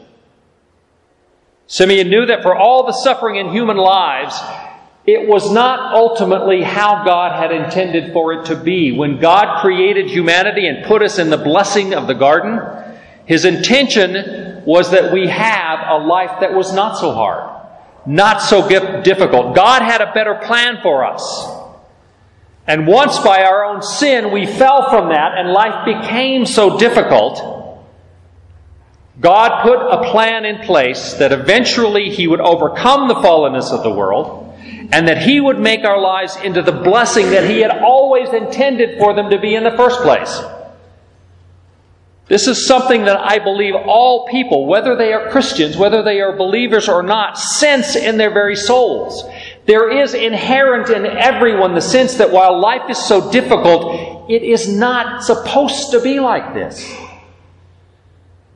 Simeon 1.67 2.09
knew 2.09 2.25
that 2.27 2.41
for 2.41 2.55
all 2.55 2.85
the 2.85 2.93
suffering 2.93 3.35
in 3.35 3.51
human 3.51 3.75
lives, 3.75 4.39
it 5.05 5.27
was 5.27 5.51
not 5.51 5.93
ultimately 5.93 6.63
how 6.63 7.03
God 7.03 7.37
had 7.37 7.51
intended 7.51 8.13
for 8.13 8.31
it 8.31 8.45
to 8.45 8.55
be. 8.55 8.93
When 8.93 9.19
God 9.19 9.59
created 9.59 10.09
humanity 10.09 10.67
and 10.67 10.85
put 10.85 11.01
us 11.01 11.19
in 11.19 11.29
the 11.29 11.37
blessing 11.37 11.93
of 11.93 12.07
the 12.07 12.15
garden, 12.15 12.85
His 13.27 13.43
intention 13.43 14.63
was 14.65 14.91
that 14.91 15.11
we 15.11 15.27
have 15.27 15.79
a 15.87 16.05
life 16.05 16.39
that 16.39 16.53
was 16.53 16.73
not 16.73 16.97
so 16.97 17.11
hard, 17.11 17.67
not 18.05 18.41
so 18.41 18.67
difficult. 19.03 19.53
God 19.53 19.81
had 19.81 20.01
a 20.01 20.13
better 20.13 20.35
plan 20.35 20.77
for 20.81 21.05
us. 21.05 21.53
And 22.65 22.87
once 22.87 23.19
by 23.19 23.43
our 23.43 23.65
own 23.65 23.81
sin 23.81 24.31
we 24.31 24.45
fell 24.45 24.89
from 24.89 25.09
that 25.09 25.37
and 25.37 25.51
life 25.51 25.85
became 25.85 26.45
so 26.45 26.77
difficult, 26.77 27.83
God 29.19 29.63
put 29.63 29.79
a 29.79 30.09
plan 30.09 30.45
in 30.45 30.65
place 30.65 31.13
that 31.15 31.33
eventually 31.33 32.09
He 32.09 32.27
would 32.27 32.41
overcome 32.41 33.09
the 33.09 33.15
fallenness 33.15 33.71
of 33.71 33.83
the 33.83 33.91
world 33.91 34.57
and 34.93 35.07
that 35.07 35.21
He 35.21 35.41
would 35.41 35.59
make 35.59 35.83
our 35.83 35.99
lives 35.99 36.37
into 36.37 36.61
the 36.61 36.71
blessing 36.71 37.31
that 37.31 37.49
He 37.49 37.59
had 37.59 37.71
always 37.71 38.29
intended 38.29 38.99
for 38.99 39.13
them 39.13 39.31
to 39.31 39.39
be 39.39 39.53
in 39.53 39.63
the 39.63 39.71
first 39.71 40.01
place. 40.01 40.41
This 42.27 42.47
is 42.47 42.67
something 42.67 43.05
that 43.05 43.17
I 43.19 43.39
believe 43.39 43.73
all 43.73 44.27
people, 44.27 44.65
whether 44.65 44.97
they 44.97 45.13
are 45.13 45.29
Christians, 45.29 45.77
whether 45.77 46.03
they 46.03 46.19
are 46.19 46.35
believers 46.35 46.89
or 46.89 47.01
not, 47.01 47.39
sense 47.39 47.95
in 47.95 48.17
their 48.17 48.31
very 48.31 48.55
souls. 48.55 49.23
There 49.65 49.89
is 50.01 50.13
inherent 50.13 50.89
in 50.89 51.05
everyone 51.05 51.73
the 51.73 51.81
sense 51.81 52.15
that 52.15 52.31
while 52.31 52.59
life 52.59 52.89
is 52.89 52.97
so 52.97 53.31
difficult, 53.31 54.29
it 54.29 54.43
is 54.43 54.67
not 54.67 55.23
supposed 55.23 55.91
to 55.91 56.01
be 56.01 56.19
like 56.19 56.53
this. 56.53 56.85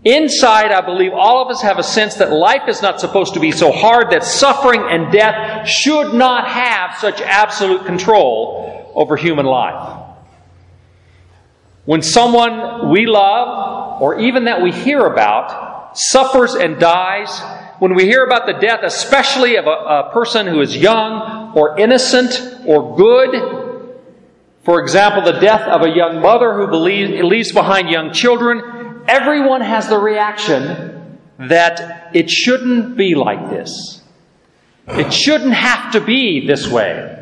Inside, 0.03 0.71
I 0.71 0.81
believe 0.81 1.13
all 1.13 1.41
of 1.41 1.49
us 1.49 1.61
have 1.61 1.77
a 1.77 1.83
sense 1.83 2.15
that 2.15 2.31
life 2.31 2.67
is 2.67 2.81
not 2.81 2.99
supposed 2.99 3.35
to 3.35 3.39
be 3.39 3.51
so 3.51 3.71
hard, 3.71 4.09
that 4.11 4.23
suffering 4.23 4.83
and 4.89 5.11
death 5.13 5.67
should 5.69 6.13
not 6.13 6.47
have 6.47 6.97
such 6.97 7.21
absolute 7.21 7.85
control 7.85 8.91
over 8.95 9.15
human 9.15 9.45
life. 9.45 10.00
When 11.85 12.01
someone 12.01 12.91
we 12.91 13.05
love, 13.07 14.01
or 14.01 14.19
even 14.19 14.45
that 14.45 14.61
we 14.61 14.71
hear 14.71 15.05
about, 15.05 15.97
suffers 15.97 16.53
and 16.53 16.79
dies, 16.79 17.41
when 17.79 17.95
we 17.95 18.05
hear 18.05 18.23
about 18.23 18.45
the 18.45 18.53
death, 18.53 18.81
especially 18.83 19.55
of 19.55 19.65
a, 19.65 19.69
a 19.69 20.11
person 20.13 20.45
who 20.45 20.61
is 20.61 20.77
young 20.77 21.53
or 21.55 21.79
innocent 21.79 22.39
or 22.65 22.95
good, 22.95 23.91
for 24.63 24.79
example, 24.79 25.23
the 25.23 25.39
death 25.39 25.67
of 25.67 25.81
a 25.81 25.89
young 25.89 26.21
mother 26.21 26.53
who 26.53 26.67
leaves 26.67 27.51
behind 27.51 27.89
young 27.89 28.13
children, 28.13 29.03
everyone 29.07 29.61
has 29.61 29.89
the 29.89 29.97
reaction 29.97 31.17
that 31.39 32.11
it 32.13 32.29
shouldn't 32.29 32.95
be 32.95 33.15
like 33.15 33.49
this. 33.49 34.03
It 34.87 35.11
shouldn't 35.11 35.53
have 35.53 35.93
to 35.93 36.01
be 36.01 36.45
this 36.45 36.67
way 36.67 37.17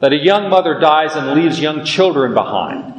that 0.00 0.12
a 0.12 0.16
young 0.16 0.48
mother 0.48 0.78
dies 0.80 1.14
and 1.16 1.32
leaves 1.38 1.60
young 1.60 1.84
children 1.84 2.32
behind. 2.32 2.97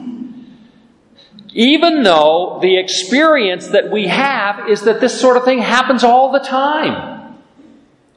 Even 1.54 2.04
though 2.04 2.60
the 2.62 2.78
experience 2.78 3.70
that 3.70 3.92
we 3.92 4.08
have 4.08 4.70
is 4.70 4.82
that 4.82 5.02
this 5.02 5.20
sort 5.20 5.38
of 5.38 5.46
thing 5.46 5.60
happens 5.60 6.04
all 6.04 6.32
the 6.32 6.40
time. 6.40 7.38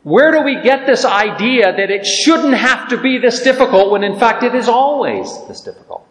Where 0.02 0.32
do 0.32 0.42
we 0.42 0.60
get 0.60 0.84
this 0.84 1.04
idea 1.04 1.74
that 1.74 1.90
it 1.90 2.04
shouldn't 2.04 2.54
have 2.54 2.88
to 2.88 3.00
be 3.00 3.18
this 3.18 3.42
difficult 3.42 3.92
when 3.92 4.02
in 4.02 4.18
fact 4.18 4.42
it 4.42 4.54
is 4.54 4.68
always 4.68 5.30
this 5.46 5.60
difficult? 5.60 6.06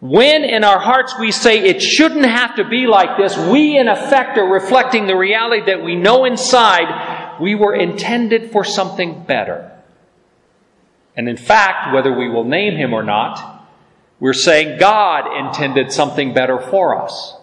When 0.00 0.44
in 0.44 0.64
our 0.64 0.80
hearts 0.80 1.14
we 1.18 1.30
say 1.30 1.60
it 1.60 1.80
shouldn't 1.80 2.26
have 2.26 2.56
to 2.56 2.68
be 2.68 2.86
like 2.86 3.16
this, 3.16 3.38
we 3.38 3.78
in 3.78 3.88
effect 3.88 4.36
are 4.36 4.46
reflecting 4.46 5.06
the 5.06 5.16
reality 5.16 5.64
that 5.66 5.82
we 5.82 5.96
know 5.96 6.26
inside 6.26 7.38
we 7.40 7.54
were 7.54 7.74
intended 7.74 8.50
for 8.52 8.64
something 8.64 9.24
better. 9.24 9.70
And 11.16 11.28
in 11.28 11.36
fact, 11.36 11.94
whether 11.94 12.12
we 12.12 12.28
will 12.28 12.44
name 12.44 12.76
him 12.76 12.92
or 12.92 13.02
not, 13.02 13.53
we're 14.20 14.32
saying 14.32 14.78
God 14.78 15.46
intended 15.46 15.92
something 15.92 16.34
better 16.34 16.58
for 16.58 17.02
us. 17.02 17.36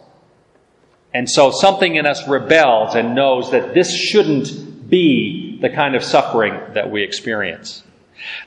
And 1.13 1.29
so 1.29 1.51
something 1.51 1.95
in 1.95 2.05
us 2.05 2.27
rebels 2.27 2.95
and 2.95 3.15
knows 3.15 3.51
that 3.51 3.73
this 3.73 3.93
shouldn't 3.93 4.89
be 4.89 5.57
the 5.61 5.69
kind 5.69 5.95
of 5.95 6.03
suffering 6.03 6.59
that 6.73 6.89
we 6.89 7.03
experience. 7.03 7.83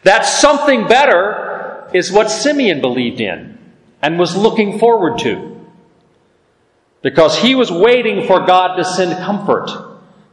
That 0.03 0.23
something 0.23 0.87
better 0.87 1.91
is 1.93 2.11
what 2.11 2.31
Simeon 2.31 2.81
believed 2.81 3.21
in 3.21 3.59
and 4.03 4.19
was 4.19 4.37
looking 4.37 4.79
forward 4.79 5.19
to. 5.21 5.51
Because 7.03 7.39
he 7.39 7.55
was 7.55 7.71
waiting 7.71 8.27
for 8.27 8.47
God 8.47 8.77
to 8.77 8.85
send 8.85 9.17
comfort, 9.23 9.71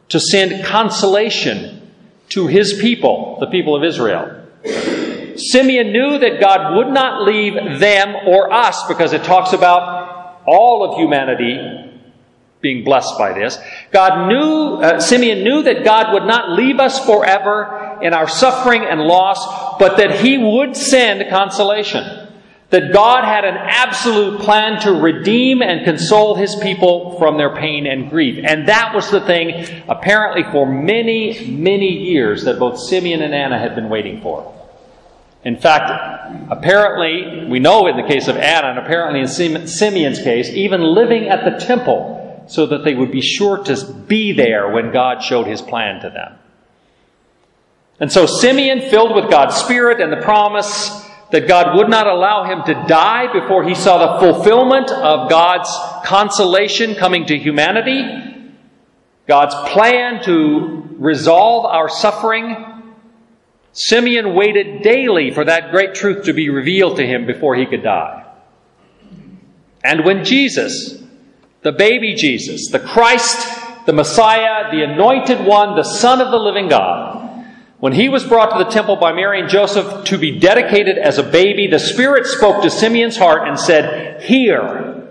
to 0.08 0.18
send 0.18 0.64
consolation 0.64 1.90
to 2.30 2.46
his 2.46 2.78
people, 2.80 3.36
the 3.40 3.46
people 3.46 3.76
of 3.76 3.84
Israel. 3.84 4.41
Simeon 5.36 5.92
knew 5.92 6.18
that 6.18 6.40
God 6.40 6.76
would 6.76 6.88
not 6.88 7.22
leave 7.22 7.54
them 7.54 8.14
or 8.26 8.52
us 8.52 8.86
because 8.88 9.12
it 9.12 9.24
talks 9.24 9.52
about 9.52 10.42
all 10.46 10.90
of 10.90 10.98
humanity 10.98 11.90
being 12.62 12.84
blessed 12.84 13.18
by 13.18 13.32
this. 13.32 13.58
God 13.90 14.28
knew, 14.28 14.76
uh, 14.76 15.00
Simeon 15.00 15.42
knew 15.42 15.62
that 15.62 15.84
God 15.84 16.14
would 16.14 16.24
not 16.24 16.50
leave 16.50 16.78
us 16.78 17.04
forever 17.04 17.98
in 18.00 18.14
our 18.14 18.28
suffering 18.28 18.84
and 18.84 19.00
loss, 19.00 19.78
but 19.78 19.96
that 19.98 20.20
he 20.20 20.38
would 20.38 20.76
send 20.76 21.28
consolation. 21.28 22.28
That 22.70 22.92
God 22.92 23.24
had 23.24 23.44
an 23.44 23.56
absolute 23.58 24.40
plan 24.40 24.80
to 24.82 24.92
redeem 24.92 25.60
and 25.60 25.84
console 25.84 26.36
his 26.36 26.56
people 26.56 27.18
from 27.18 27.36
their 27.36 27.54
pain 27.54 27.86
and 27.86 28.08
grief. 28.08 28.42
And 28.42 28.68
that 28.68 28.94
was 28.94 29.10
the 29.10 29.20
thing, 29.20 29.84
apparently, 29.88 30.42
for 30.50 30.64
many, 30.64 31.48
many 31.48 31.90
years 31.90 32.44
that 32.44 32.58
both 32.58 32.78
Simeon 32.78 33.20
and 33.20 33.34
Anna 33.34 33.58
had 33.58 33.74
been 33.74 33.90
waiting 33.90 34.22
for. 34.22 34.54
In 35.44 35.56
fact, 35.56 35.90
apparently, 36.50 37.48
we 37.48 37.58
know 37.58 37.88
in 37.88 37.96
the 37.96 38.06
case 38.06 38.28
of 38.28 38.36
Anna, 38.36 38.68
and 38.68 38.78
apparently 38.78 39.20
in 39.20 39.66
Simeon's 39.66 40.22
case, 40.22 40.48
even 40.50 40.82
living 40.82 41.28
at 41.28 41.44
the 41.44 41.64
temple 41.64 42.44
so 42.46 42.66
that 42.66 42.84
they 42.84 42.94
would 42.94 43.10
be 43.10 43.20
sure 43.20 43.58
to 43.64 43.92
be 44.06 44.32
there 44.32 44.70
when 44.70 44.92
God 44.92 45.22
showed 45.22 45.46
his 45.46 45.60
plan 45.60 46.00
to 46.02 46.10
them. 46.10 46.38
And 47.98 48.10
so 48.10 48.26
Simeon, 48.26 48.80
filled 48.90 49.14
with 49.14 49.30
God's 49.30 49.56
Spirit 49.56 50.00
and 50.00 50.12
the 50.12 50.22
promise 50.22 51.02
that 51.30 51.48
God 51.48 51.76
would 51.76 51.88
not 51.88 52.06
allow 52.06 52.44
him 52.44 52.62
to 52.66 52.86
die 52.86 53.32
before 53.32 53.64
he 53.64 53.74
saw 53.74 54.20
the 54.20 54.20
fulfillment 54.20 54.90
of 54.90 55.30
God's 55.30 55.70
consolation 56.04 56.94
coming 56.94 57.26
to 57.26 57.38
humanity, 57.38 58.50
God's 59.26 59.54
plan 59.72 60.22
to 60.24 60.96
resolve 60.98 61.64
our 61.64 61.88
suffering 61.88 62.71
Simeon 63.72 64.34
waited 64.34 64.82
daily 64.82 65.30
for 65.30 65.44
that 65.44 65.70
great 65.70 65.94
truth 65.94 66.26
to 66.26 66.32
be 66.32 66.50
revealed 66.50 66.96
to 66.96 67.06
him 67.06 67.26
before 67.26 67.54
he 67.54 67.66
could 67.66 67.82
die. 67.82 68.26
And 69.82 70.04
when 70.04 70.24
Jesus, 70.24 71.02
the 71.62 71.72
baby 71.72 72.14
Jesus, 72.14 72.70
the 72.70 72.78
Christ, 72.78 73.86
the 73.86 73.92
Messiah, 73.92 74.70
the 74.70 74.84
anointed 74.84 75.44
one, 75.44 75.74
the 75.74 75.82
Son 75.82 76.20
of 76.20 76.30
the 76.30 76.38
living 76.38 76.68
God, 76.68 77.22
when 77.80 77.92
he 77.92 78.08
was 78.08 78.24
brought 78.24 78.56
to 78.56 78.62
the 78.62 78.70
temple 78.70 78.96
by 78.96 79.12
Mary 79.12 79.40
and 79.40 79.48
Joseph 79.48 80.04
to 80.04 80.18
be 80.18 80.38
dedicated 80.38 80.98
as 80.98 81.18
a 81.18 81.24
baby, 81.24 81.66
the 81.66 81.80
Spirit 81.80 82.26
spoke 82.26 82.62
to 82.62 82.70
Simeon's 82.70 83.16
heart 83.16 83.48
and 83.48 83.58
said, 83.58 84.22
Here, 84.22 85.08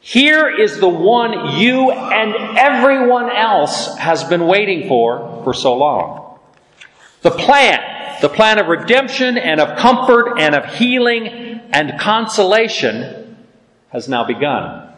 here 0.00 0.48
is 0.48 0.78
the 0.78 0.88
one 0.88 1.58
you 1.58 1.90
and 1.90 2.56
everyone 2.56 3.30
else 3.30 3.98
has 3.98 4.24
been 4.24 4.46
waiting 4.46 4.88
for 4.88 5.42
for 5.44 5.52
so 5.52 5.74
long. 5.74 6.21
The 7.22 7.30
plan, 7.30 8.20
the 8.20 8.28
plan 8.28 8.58
of 8.58 8.66
redemption 8.66 9.38
and 9.38 9.60
of 9.60 9.78
comfort 9.78 10.38
and 10.38 10.54
of 10.54 10.74
healing 10.74 11.28
and 11.28 11.98
consolation 11.98 13.36
has 13.90 14.08
now 14.08 14.24
begun. 14.24 14.92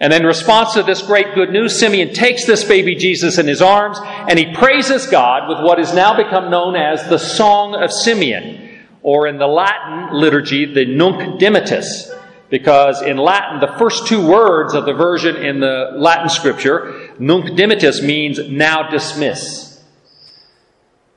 And 0.00 0.12
in 0.12 0.24
response 0.24 0.74
to 0.74 0.82
this 0.82 1.02
great 1.02 1.34
good 1.34 1.50
news, 1.50 1.78
Simeon 1.78 2.12
takes 2.12 2.46
this 2.46 2.64
baby 2.64 2.94
Jesus 2.94 3.38
in 3.38 3.46
his 3.46 3.62
arms 3.62 3.98
and 4.02 4.38
he 4.38 4.52
praises 4.52 5.06
God 5.06 5.48
with 5.48 5.64
what 5.64 5.78
has 5.78 5.94
now 5.94 6.16
become 6.16 6.50
known 6.50 6.74
as 6.74 7.08
the 7.08 7.18
Song 7.18 7.74
of 7.74 7.92
Simeon, 7.92 8.86
or 9.02 9.26
in 9.26 9.38
the 9.38 9.46
Latin 9.46 10.14
liturgy, 10.14 10.64
the 10.64 10.84
Nunc 10.84 11.40
Dimittis. 11.40 12.10
Because 12.50 13.02
in 13.02 13.16
Latin, 13.16 13.60
the 13.60 13.78
first 13.78 14.06
two 14.06 14.26
words 14.26 14.74
of 14.74 14.84
the 14.84 14.92
version 14.92 15.36
in 15.36 15.60
the 15.60 15.92
Latin 15.94 16.28
scripture, 16.28 17.10
Nunc 17.18 17.46
Dimittis, 17.50 18.02
means 18.02 18.38
now 18.48 18.90
dismiss. 18.90 19.63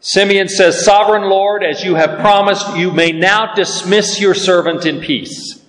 Simeon 0.08 0.48
says, 0.48 0.86
Sovereign 0.86 1.24
Lord, 1.24 1.66
as 1.66 1.84
you 1.84 1.96
have 1.96 2.20
promised, 2.20 2.78
you 2.78 2.92
may 2.92 3.12
now 3.12 3.54
dismiss 3.54 4.22
your 4.22 4.34
servant 4.34 4.86
in 4.86 5.02
peace. 5.02 5.62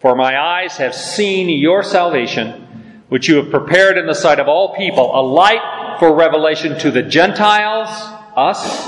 For 0.00 0.14
my 0.14 0.38
eyes 0.38 0.76
have 0.76 0.94
seen 0.94 1.48
your 1.48 1.82
salvation, 1.82 3.02
which 3.08 3.26
you 3.26 3.36
have 3.36 3.50
prepared 3.50 3.96
in 3.96 4.06
the 4.06 4.14
sight 4.14 4.38
of 4.38 4.48
all 4.48 4.76
people, 4.76 5.18
a 5.18 5.22
light 5.22 5.96
for 5.98 6.14
revelation 6.14 6.78
to 6.80 6.90
the 6.90 7.02
Gentiles, 7.02 7.88
us, 8.36 8.86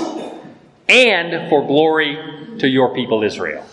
and 0.87 1.49
for 1.49 1.65
glory 1.65 2.59
to 2.59 2.67
your 2.67 2.93
people 2.93 3.23
Israel. 3.23 3.65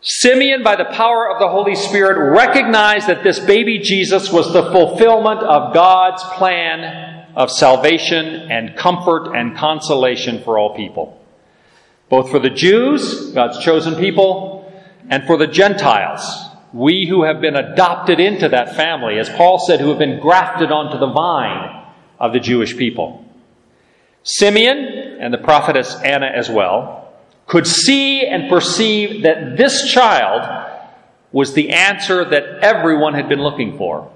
Simeon, 0.00 0.62
by 0.62 0.76
the 0.76 0.86
power 0.86 1.30
of 1.30 1.40
the 1.40 1.48
Holy 1.48 1.74
Spirit, 1.74 2.16
recognized 2.16 3.06
that 3.06 3.22
this 3.22 3.38
baby 3.38 3.80
Jesus 3.80 4.32
was 4.32 4.50
the 4.54 4.72
fulfillment 4.72 5.42
of 5.42 5.74
God's 5.74 6.22
plan 6.38 7.09
of 7.34 7.50
salvation 7.50 8.26
and 8.50 8.76
comfort 8.76 9.34
and 9.34 9.56
consolation 9.56 10.42
for 10.42 10.58
all 10.58 10.74
people. 10.74 11.20
Both 12.08 12.30
for 12.30 12.38
the 12.38 12.50
Jews, 12.50 13.30
God's 13.32 13.58
chosen 13.58 13.94
people, 13.96 14.72
and 15.08 15.24
for 15.26 15.36
the 15.36 15.46
Gentiles, 15.46 16.22
we 16.72 17.06
who 17.06 17.24
have 17.24 17.40
been 17.40 17.56
adopted 17.56 18.20
into 18.20 18.48
that 18.48 18.76
family, 18.76 19.18
as 19.18 19.28
Paul 19.28 19.58
said, 19.58 19.80
who 19.80 19.88
have 19.88 19.98
been 19.98 20.20
grafted 20.20 20.70
onto 20.70 20.98
the 20.98 21.12
vine 21.12 21.84
of 22.18 22.32
the 22.32 22.40
Jewish 22.40 22.76
people. 22.76 23.24
Simeon 24.22 25.18
and 25.20 25.32
the 25.32 25.38
prophetess 25.38 25.94
Anna 25.96 26.26
as 26.26 26.50
well 26.50 27.12
could 27.46 27.66
see 27.66 28.26
and 28.26 28.48
perceive 28.48 29.22
that 29.22 29.56
this 29.56 29.90
child 29.90 30.68
was 31.32 31.54
the 31.54 31.70
answer 31.70 32.24
that 32.24 32.44
everyone 32.62 33.14
had 33.14 33.28
been 33.28 33.42
looking 33.42 33.76
for. 33.76 34.10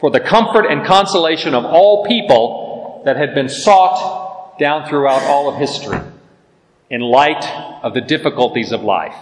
For 0.00 0.10
the 0.10 0.20
comfort 0.20 0.64
and 0.64 0.86
consolation 0.86 1.54
of 1.54 1.66
all 1.66 2.06
people 2.06 3.02
that 3.04 3.16
had 3.16 3.34
been 3.34 3.50
sought 3.50 4.58
down 4.58 4.88
throughout 4.88 5.22
all 5.24 5.48
of 5.48 5.56
history 5.56 6.00
in 6.88 7.02
light 7.02 7.44
of 7.82 7.92
the 7.92 8.00
difficulties 8.00 8.72
of 8.72 8.82
life. 8.82 9.14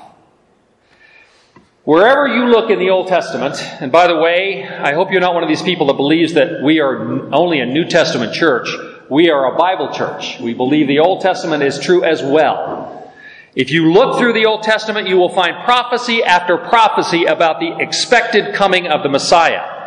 Wherever 1.84 2.28
you 2.28 2.46
look 2.46 2.70
in 2.70 2.78
the 2.78 2.90
Old 2.90 3.08
Testament, 3.08 3.56
and 3.80 3.90
by 3.90 4.06
the 4.06 4.16
way, 4.16 4.68
I 4.68 4.92
hope 4.92 5.10
you're 5.10 5.20
not 5.20 5.34
one 5.34 5.42
of 5.42 5.48
these 5.48 5.62
people 5.62 5.86
that 5.86 5.94
believes 5.94 6.34
that 6.34 6.62
we 6.62 6.80
are 6.80 7.34
only 7.34 7.60
a 7.60 7.66
New 7.66 7.86
Testament 7.86 8.34
church. 8.34 8.68
We 9.10 9.30
are 9.30 9.54
a 9.54 9.56
Bible 9.56 9.92
church. 9.92 10.38
We 10.38 10.54
believe 10.54 10.86
the 10.86 10.98
Old 10.98 11.22
Testament 11.22 11.62
is 11.62 11.80
true 11.80 12.04
as 12.04 12.22
well. 12.22 13.12
If 13.56 13.70
you 13.70 13.90
look 13.90 14.18
through 14.18 14.34
the 14.34 14.46
Old 14.46 14.62
Testament, 14.62 15.08
you 15.08 15.16
will 15.16 15.34
find 15.34 15.64
prophecy 15.64 16.22
after 16.22 16.56
prophecy 16.56 17.24
about 17.24 17.58
the 17.58 17.78
expected 17.78 18.54
coming 18.54 18.86
of 18.86 19.02
the 19.02 19.08
Messiah. 19.08 19.77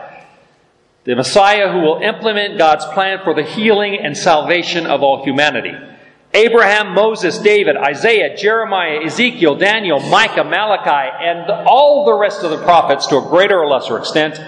The 1.04 1.16
Messiah 1.16 1.72
who 1.72 1.80
will 1.80 2.02
implement 2.02 2.58
God's 2.58 2.86
plan 2.86 3.20
for 3.24 3.34
the 3.34 3.44
healing 3.44 3.98
and 4.00 4.16
salvation 4.16 4.86
of 4.86 5.02
all 5.02 5.24
humanity. 5.24 5.74
Abraham, 6.34 6.94
Moses, 6.94 7.40
David, 7.40 7.76
Isaiah, 7.76 8.38
Jeremiah, 8.38 9.04
Ezekiel, 9.04 9.56
Daniel, 9.56 10.00
Micah, 10.00 10.44
Malachi, 10.44 11.12
and 11.20 11.50
all 11.68 12.06
the 12.06 12.14
rest 12.14 12.44
of 12.44 12.52
the 12.52 12.64
prophets 12.64 13.08
to 13.08 13.18
a 13.18 13.22
greater 13.22 13.60
or 13.60 13.68
lesser 13.68 13.98
extent 13.98 14.40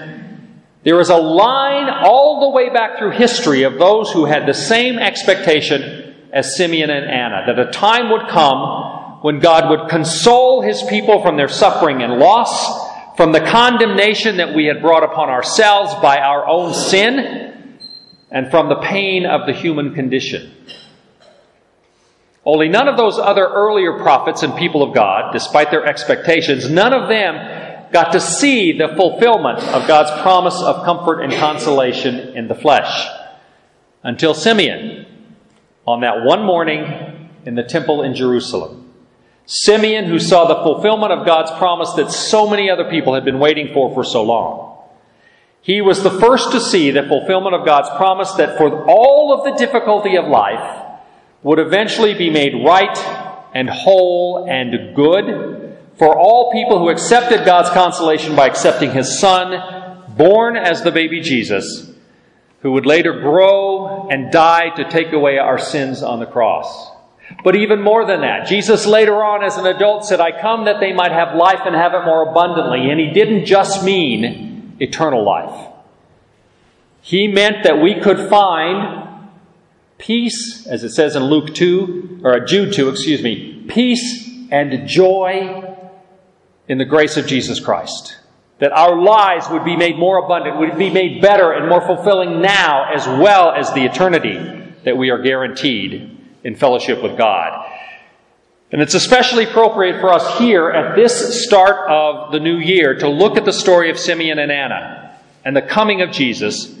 there 0.84 1.00
is 1.00 1.08
a 1.08 1.16
line 1.16 1.88
all 1.88 2.40
the 2.40 2.50
way 2.50 2.68
back 2.68 2.98
through 2.98 3.12
history 3.12 3.62
of 3.62 3.78
those 3.78 4.12
who 4.12 4.26
had 4.26 4.46
the 4.46 4.52
same 4.52 4.98
expectation 4.98 6.14
as 6.30 6.56
Simeon 6.56 6.90
and 6.90 7.10
Anna, 7.10 7.44
that 7.46 7.58
a 7.58 7.70
time 7.70 8.10
would 8.10 8.28
come 8.28 9.22
when 9.22 9.38
God 9.38 9.70
would 9.70 9.88
console 9.88 10.60
his 10.60 10.82
people 10.82 11.22
from 11.22 11.38
their 11.38 11.48
suffering 11.48 12.02
and 12.02 12.18
loss, 12.18 12.93
from 13.16 13.32
the 13.32 13.40
condemnation 13.40 14.38
that 14.38 14.54
we 14.54 14.66
had 14.66 14.80
brought 14.80 15.04
upon 15.04 15.28
ourselves 15.28 15.94
by 16.02 16.18
our 16.18 16.46
own 16.46 16.74
sin, 16.74 17.78
and 18.30 18.50
from 18.50 18.68
the 18.68 18.80
pain 18.80 19.24
of 19.26 19.46
the 19.46 19.52
human 19.52 19.94
condition. 19.94 20.52
Only 22.44 22.68
none 22.68 22.88
of 22.88 22.96
those 22.96 23.18
other 23.18 23.46
earlier 23.46 23.98
prophets 24.00 24.42
and 24.42 24.56
people 24.56 24.82
of 24.82 24.94
God, 24.94 25.32
despite 25.32 25.70
their 25.70 25.86
expectations, 25.86 26.68
none 26.68 26.92
of 26.92 27.08
them 27.08 27.90
got 27.92 28.12
to 28.12 28.20
see 28.20 28.76
the 28.76 28.88
fulfillment 28.96 29.60
of 29.60 29.86
God's 29.86 30.10
promise 30.22 30.60
of 30.60 30.84
comfort 30.84 31.20
and 31.20 31.32
consolation 31.32 32.36
in 32.36 32.48
the 32.48 32.54
flesh. 32.54 33.06
Until 34.02 34.34
Simeon, 34.34 35.06
on 35.86 36.00
that 36.00 36.24
one 36.24 36.44
morning 36.44 37.30
in 37.46 37.54
the 37.54 37.62
temple 37.62 38.02
in 38.02 38.14
Jerusalem. 38.14 38.83
Simeon, 39.46 40.06
who 40.06 40.18
saw 40.18 40.46
the 40.46 40.62
fulfillment 40.62 41.12
of 41.12 41.26
God's 41.26 41.50
promise 41.52 41.92
that 41.92 42.10
so 42.10 42.48
many 42.48 42.70
other 42.70 42.88
people 42.88 43.14
had 43.14 43.24
been 43.24 43.38
waiting 43.38 43.72
for 43.74 43.92
for 43.92 44.04
so 44.04 44.22
long. 44.22 44.78
He 45.60 45.80
was 45.80 46.02
the 46.02 46.10
first 46.10 46.52
to 46.52 46.60
see 46.60 46.90
the 46.90 47.02
fulfillment 47.02 47.54
of 47.54 47.64
God's 47.64 47.88
promise 47.96 48.32
that 48.32 48.58
for 48.58 48.84
all 48.88 49.32
of 49.32 49.44
the 49.44 49.58
difficulty 49.58 50.16
of 50.16 50.26
life 50.26 50.82
would 51.42 51.58
eventually 51.58 52.14
be 52.14 52.30
made 52.30 52.64
right 52.64 52.96
and 53.54 53.68
whole 53.70 54.46
and 54.48 54.94
good 54.94 55.76
for 55.98 56.18
all 56.18 56.52
people 56.52 56.78
who 56.78 56.88
accepted 56.88 57.44
God's 57.44 57.70
consolation 57.70 58.34
by 58.34 58.46
accepting 58.46 58.90
His 58.90 59.18
Son, 59.18 60.04
born 60.16 60.56
as 60.56 60.82
the 60.82 60.90
baby 60.90 61.20
Jesus, 61.20 61.92
who 62.60 62.72
would 62.72 62.86
later 62.86 63.20
grow 63.20 64.08
and 64.08 64.32
die 64.32 64.70
to 64.76 64.88
take 64.90 65.12
away 65.12 65.38
our 65.38 65.58
sins 65.58 66.02
on 66.02 66.18
the 66.18 66.26
cross. 66.26 66.90
But 67.42 67.56
even 67.56 67.82
more 67.82 68.06
than 68.06 68.20
that, 68.20 68.46
Jesus 68.46 68.86
later 68.86 69.22
on 69.22 69.42
as 69.42 69.56
an 69.56 69.66
adult 69.66 70.06
said, 70.06 70.20
I 70.20 70.40
come 70.40 70.66
that 70.66 70.80
they 70.80 70.92
might 70.92 71.12
have 71.12 71.34
life 71.34 71.60
and 71.66 71.74
have 71.74 71.92
it 71.94 72.04
more 72.04 72.30
abundantly. 72.30 72.90
And 72.90 73.00
He 73.00 73.10
didn't 73.10 73.46
just 73.46 73.84
mean 73.84 74.76
eternal 74.80 75.24
life. 75.24 75.72
He 77.00 77.28
meant 77.28 77.64
that 77.64 77.82
we 77.82 78.00
could 78.00 78.30
find 78.30 79.28
peace, 79.98 80.66
as 80.66 80.84
it 80.84 80.90
says 80.90 81.16
in 81.16 81.24
Luke 81.24 81.54
2, 81.54 82.20
or 82.24 82.40
Jude 82.40 82.72
2, 82.72 82.88
excuse 82.88 83.22
me, 83.22 83.64
peace 83.68 84.26
and 84.50 84.88
joy 84.88 85.76
in 86.68 86.78
the 86.78 86.84
grace 86.84 87.16
of 87.16 87.26
Jesus 87.26 87.60
Christ. 87.60 88.16
That 88.58 88.72
our 88.72 88.98
lives 88.98 89.50
would 89.50 89.64
be 89.64 89.76
made 89.76 89.98
more 89.98 90.24
abundant, 90.24 90.58
would 90.58 90.78
be 90.78 90.90
made 90.90 91.20
better 91.20 91.52
and 91.52 91.68
more 91.68 91.82
fulfilling 91.82 92.40
now 92.40 92.90
as 92.94 93.06
well 93.06 93.52
as 93.52 93.72
the 93.74 93.84
eternity 93.84 94.72
that 94.84 94.96
we 94.96 95.10
are 95.10 95.20
guaranteed 95.20 96.13
in 96.44 96.54
fellowship 96.54 97.02
with 97.02 97.18
God. 97.18 97.70
And 98.70 98.82
it's 98.82 98.94
especially 98.94 99.44
appropriate 99.44 100.00
for 100.00 100.12
us 100.12 100.38
here 100.38 100.68
at 100.68 100.94
this 100.96 101.44
start 101.44 101.88
of 101.88 102.32
the 102.32 102.40
new 102.40 102.58
year 102.58 102.94
to 102.98 103.08
look 103.08 103.36
at 103.36 103.44
the 103.44 103.52
story 103.52 103.90
of 103.90 103.98
Simeon 103.98 104.38
and 104.38 104.52
Anna 104.52 105.18
and 105.44 105.56
the 105.56 105.62
coming 105.62 106.02
of 106.02 106.10
Jesus, 106.10 106.74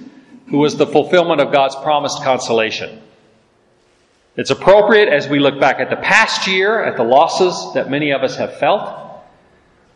who 0.48 0.58
was 0.58 0.76
the 0.76 0.86
fulfillment 0.86 1.40
of 1.40 1.52
God's 1.52 1.76
promised 1.76 2.22
consolation. 2.22 3.00
It's 4.36 4.50
appropriate 4.50 5.08
as 5.08 5.28
we 5.28 5.38
look 5.38 5.60
back 5.60 5.78
at 5.78 5.90
the 5.90 5.96
past 5.96 6.48
year, 6.48 6.82
at 6.82 6.96
the 6.96 7.04
losses 7.04 7.74
that 7.74 7.88
many 7.88 8.10
of 8.10 8.22
us 8.22 8.36
have 8.36 8.58
felt, 8.58 9.22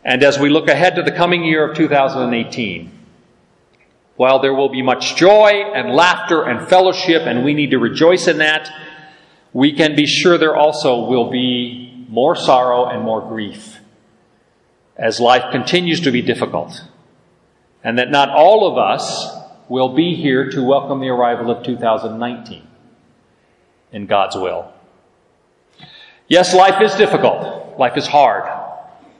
and 0.05 0.23
as 0.23 0.39
we 0.39 0.49
look 0.49 0.69
ahead 0.69 0.95
to 0.95 1.03
the 1.03 1.11
coming 1.11 1.43
year 1.43 1.69
of 1.69 1.75
2018, 1.75 2.91
while 4.15 4.39
there 4.39 4.53
will 4.53 4.69
be 4.69 4.81
much 4.81 5.17
joy 5.17 5.63
and 5.75 5.93
laughter 5.93 6.43
and 6.43 6.69
fellowship, 6.69 7.23
and 7.23 7.43
we 7.43 7.53
need 7.53 7.71
to 7.71 7.79
rejoice 7.79 8.27
in 8.27 8.37
that, 8.37 8.71
we 9.53 9.73
can 9.73 9.95
be 9.95 10.05
sure 10.05 10.37
there 10.37 10.55
also 10.55 11.05
will 11.05 11.29
be 11.29 12.05
more 12.07 12.35
sorrow 12.35 12.85
and 12.85 13.03
more 13.03 13.21
grief 13.21 13.79
as 14.95 15.19
life 15.19 15.51
continues 15.51 16.01
to 16.01 16.11
be 16.11 16.21
difficult. 16.21 16.83
And 17.83 17.97
that 17.97 18.11
not 18.11 18.29
all 18.29 18.69
of 18.69 18.77
us 18.77 19.29
will 19.69 19.95
be 19.95 20.15
here 20.15 20.49
to 20.49 20.63
welcome 20.63 20.99
the 20.99 21.07
arrival 21.07 21.49
of 21.49 21.63
2019 21.63 22.67
in 23.93 24.05
God's 24.05 24.35
will. 24.35 24.71
Yes, 26.27 26.53
life 26.53 26.81
is 26.81 26.93
difficult. 26.95 27.79
Life 27.79 27.95
is 27.95 28.05
hard. 28.05 28.43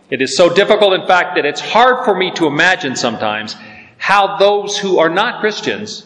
It 0.09 0.21
is 0.21 0.35
so 0.35 0.53
difficult, 0.53 0.93
in 0.93 1.07
fact, 1.07 1.35
that 1.35 1.45
it's 1.45 1.61
hard 1.61 2.03
for 2.03 2.15
me 2.15 2.31
to 2.31 2.47
imagine 2.47 2.95
sometimes 2.95 3.55
how 3.97 4.37
those 4.37 4.77
who 4.77 4.99
are 4.99 5.09
not 5.09 5.39
Christians 5.39 6.05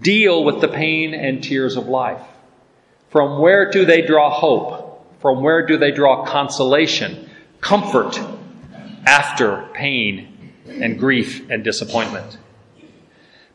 deal 0.00 0.44
with 0.44 0.60
the 0.60 0.68
pain 0.68 1.14
and 1.14 1.42
tears 1.42 1.76
of 1.76 1.88
life. 1.88 2.22
From 3.10 3.40
where 3.40 3.70
do 3.70 3.84
they 3.84 4.02
draw 4.02 4.30
hope? 4.30 5.20
From 5.20 5.42
where 5.42 5.66
do 5.66 5.76
they 5.76 5.90
draw 5.90 6.24
consolation, 6.24 7.28
comfort 7.60 8.18
after 9.04 9.68
pain 9.74 10.52
and 10.66 10.98
grief 10.98 11.50
and 11.50 11.62
disappointment? 11.62 12.38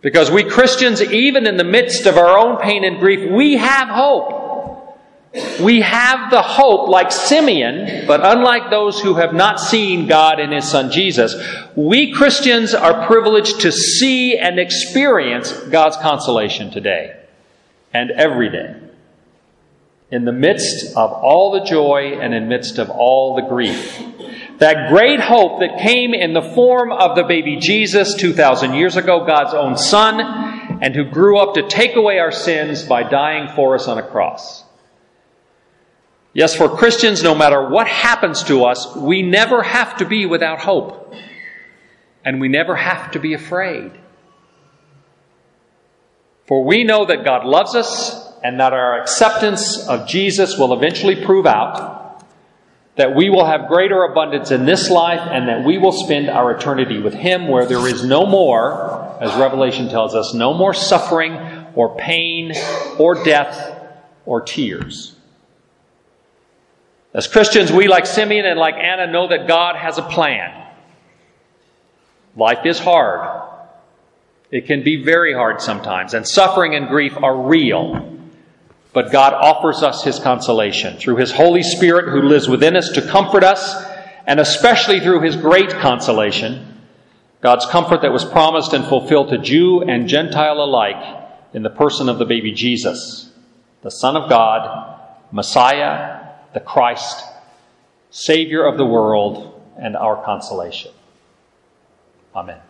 Because 0.01 0.29
we 0.29 0.43
Christians, 0.43 1.01
even 1.01 1.47
in 1.47 1.57
the 1.57 1.63
midst 1.63 2.05
of 2.05 2.17
our 2.17 2.37
own 2.37 2.57
pain 2.57 2.83
and 2.83 2.99
grief, 2.99 3.31
we 3.31 3.57
have 3.57 3.87
hope. 3.87 4.43
We 5.59 5.81
have 5.81 6.29
the 6.31 6.41
hope, 6.41 6.87
like 6.87 7.11
Simeon, 7.11 8.05
but 8.07 8.21
unlike 8.23 8.69
those 8.69 9.01
who 9.01 9.15
have 9.15 9.33
not 9.33 9.59
seen 9.59 10.07
God 10.07 10.39
and 10.39 10.53
His 10.53 10.69
Son 10.69 10.91
Jesus, 10.91 11.35
we 11.75 12.13
Christians 12.13 12.73
are 12.73 13.05
privileged 13.07 13.61
to 13.61 13.71
see 13.71 14.37
and 14.37 14.59
experience 14.59 15.51
God's 15.51 15.97
consolation 15.97 16.71
today 16.71 17.19
and 17.93 18.11
every 18.11 18.49
day. 18.49 18.84
In 20.11 20.25
the 20.25 20.31
midst 20.31 20.95
of 20.95 21.11
all 21.11 21.51
the 21.51 21.65
joy 21.65 22.19
and 22.21 22.33
in 22.33 22.47
midst 22.47 22.77
of 22.77 22.89
all 22.89 23.35
the 23.35 23.41
grief. 23.41 24.01
That 24.59 24.89
great 24.89 25.19
hope 25.19 25.59
that 25.59 25.79
came 25.79 26.13
in 26.13 26.33
the 26.33 26.41
form 26.41 26.91
of 26.91 27.15
the 27.15 27.23
baby 27.23 27.57
Jesus 27.57 28.15
2,000 28.15 28.73
years 28.73 28.95
ago, 28.95 29.25
God's 29.25 29.53
own 29.53 29.77
Son, 29.77 30.21
and 30.81 30.95
who 30.95 31.05
grew 31.05 31.39
up 31.39 31.55
to 31.55 31.67
take 31.67 31.95
away 31.95 32.19
our 32.19 32.31
sins 32.31 32.83
by 32.83 33.03
dying 33.03 33.49
for 33.55 33.75
us 33.75 33.87
on 33.87 33.97
a 33.97 34.07
cross. 34.07 34.63
Yes, 36.33 36.53
for 36.55 36.69
Christians, 36.69 37.23
no 37.23 37.33
matter 37.33 37.69
what 37.69 37.87
happens 37.87 38.43
to 38.43 38.65
us, 38.65 38.95
we 38.95 39.21
never 39.21 39.63
have 39.63 39.97
to 39.97 40.05
be 40.05 40.25
without 40.25 40.59
hope. 40.59 41.13
And 42.23 42.41
we 42.41 42.47
never 42.47 42.75
have 42.75 43.11
to 43.11 43.19
be 43.19 43.33
afraid. 43.33 43.91
For 46.47 46.63
we 46.63 46.83
know 46.83 47.05
that 47.05 47.23
God 47.23 47.45
loves 47.45 47.75
us 47.75 48.24
and 48.45 48.60
that 48.60 48.73
our 48.73 49.01
acceptance 49.01 49.88
of 49.88 50.08
Jesus 50.08 50.55
will 50.55 50.71
eventually 50.71 51.25
prove 51.25 51.47
out, 51.47 52.23
that 52.95 53.15
we 53.15 53.27
will 53.27 53.43
have 53.43 53.67
greater 53.67 54.03
abundance 54.03 54.51
in 54.51 54.67
this 54.67 54.91
life, 54.91 55.19
and 55.19 55.49
that 55.49 55.65
we 55.65 55.79
will 55.79 55.91
spend 55.91 56.29
our 56.29 56.51
eternity 56.51 57.01
with 57.01 57.15
Him 57.15 57.47
where 57.47 57.65
there 57.65 57.88
is 57.88 58.05
no 58.05 58.27
more, 58.27 59.17
as 59.19 59.36
Revelation 59.36 59.89
tells 59.89 60.13
us, 60.13 60.36
no 60.36 60.53
more 60.53 60.75
suffering 60.75 61.34
or 61.73 61.97
pain 61.97 62.53
or 62.99 63.23
death 63.23 63.81
or 64.27 64.41
tears. 64.41 65.15
As 67.15 67.25
Christians, 67.27 67.71
we, 67.71 67.88
like 67.88 68.05
Simeon 68.05 68.45
and 68.45 68.60
like 68.60 68.75
Anna, 68.75 69.12
know 69.12 69.27
that 69.27 69.47
God 69.47 69.75
has 69.75 69.97
a 69.97 70.03
plan. 70.03 70.67
Life 72.36 72.63
is 72.63 72.77
hard. 72.77 73.49
It 74.51 74.67
can 74.67 74.84
be 74.84 75.03
very 75.03 75.34
hard 75.34 75.62
sometimes, 75.62 76.13
and 76.13 76.27
suffering 76.27 76.75
and 76.75 76.88
grief 76.88 77.17
are 77.17 77.36
real. 77.36 78.12
But 78.95 79.12
God 79.12 79.34
offers 79.34 79.84
us 79.84 80.05
His 80.05 80.19
consolation 80.19 80.95
through 80.97 81.17
His 81.17 81.34
Holy 81.34 81.63
Spirit 81.63 82.10
who 82.10 82.21
lives 82.21 82.47
within 82.47 82.77
us 82.77 82.89
to 82.91 83.01
comfort 83.01 83.43
us, 83.43 83.75
and 84.25 84.39
especially 84.39 85.01
through 85.01 85.19
His 85.19 85.36
great 85.36 85.69
consolation, 85.69 86.81
God's 87.41 87.65
comfort 87.65 88.01
that 88.03 88.13
was 88.13 88.23
promised 88.23 88.71
and 88.71 88.86
fulfilled 88.86 89.29
to 89.29 89.38
Jew 89.38 89.81
and 89.81 90.08
Gentile 90.08 90.63
alike 90.63 91.23
in 91.53 91.62
the 91.62 91.69
person 91.69 92.08
of 92.08 92.19
the 92.19 92.25
baby 92.25 92.53
Jesus, 92.53 93.29
the 93.81 93.91
Son 93.91 94.15
of 94.15 94.29
God, 94.29 94.97
Messiah, 95.29 96.29
the 96.53 96.62
Christ, 96.62 97.21
Savior 98.12 98.65
of 98.65 98.77
the 98.77 98.86
world, 98.86 99.62
and 99.77 99.97
our 99.97 100.23
consolation. 100.23 100.93
Amen. 102.34 102.62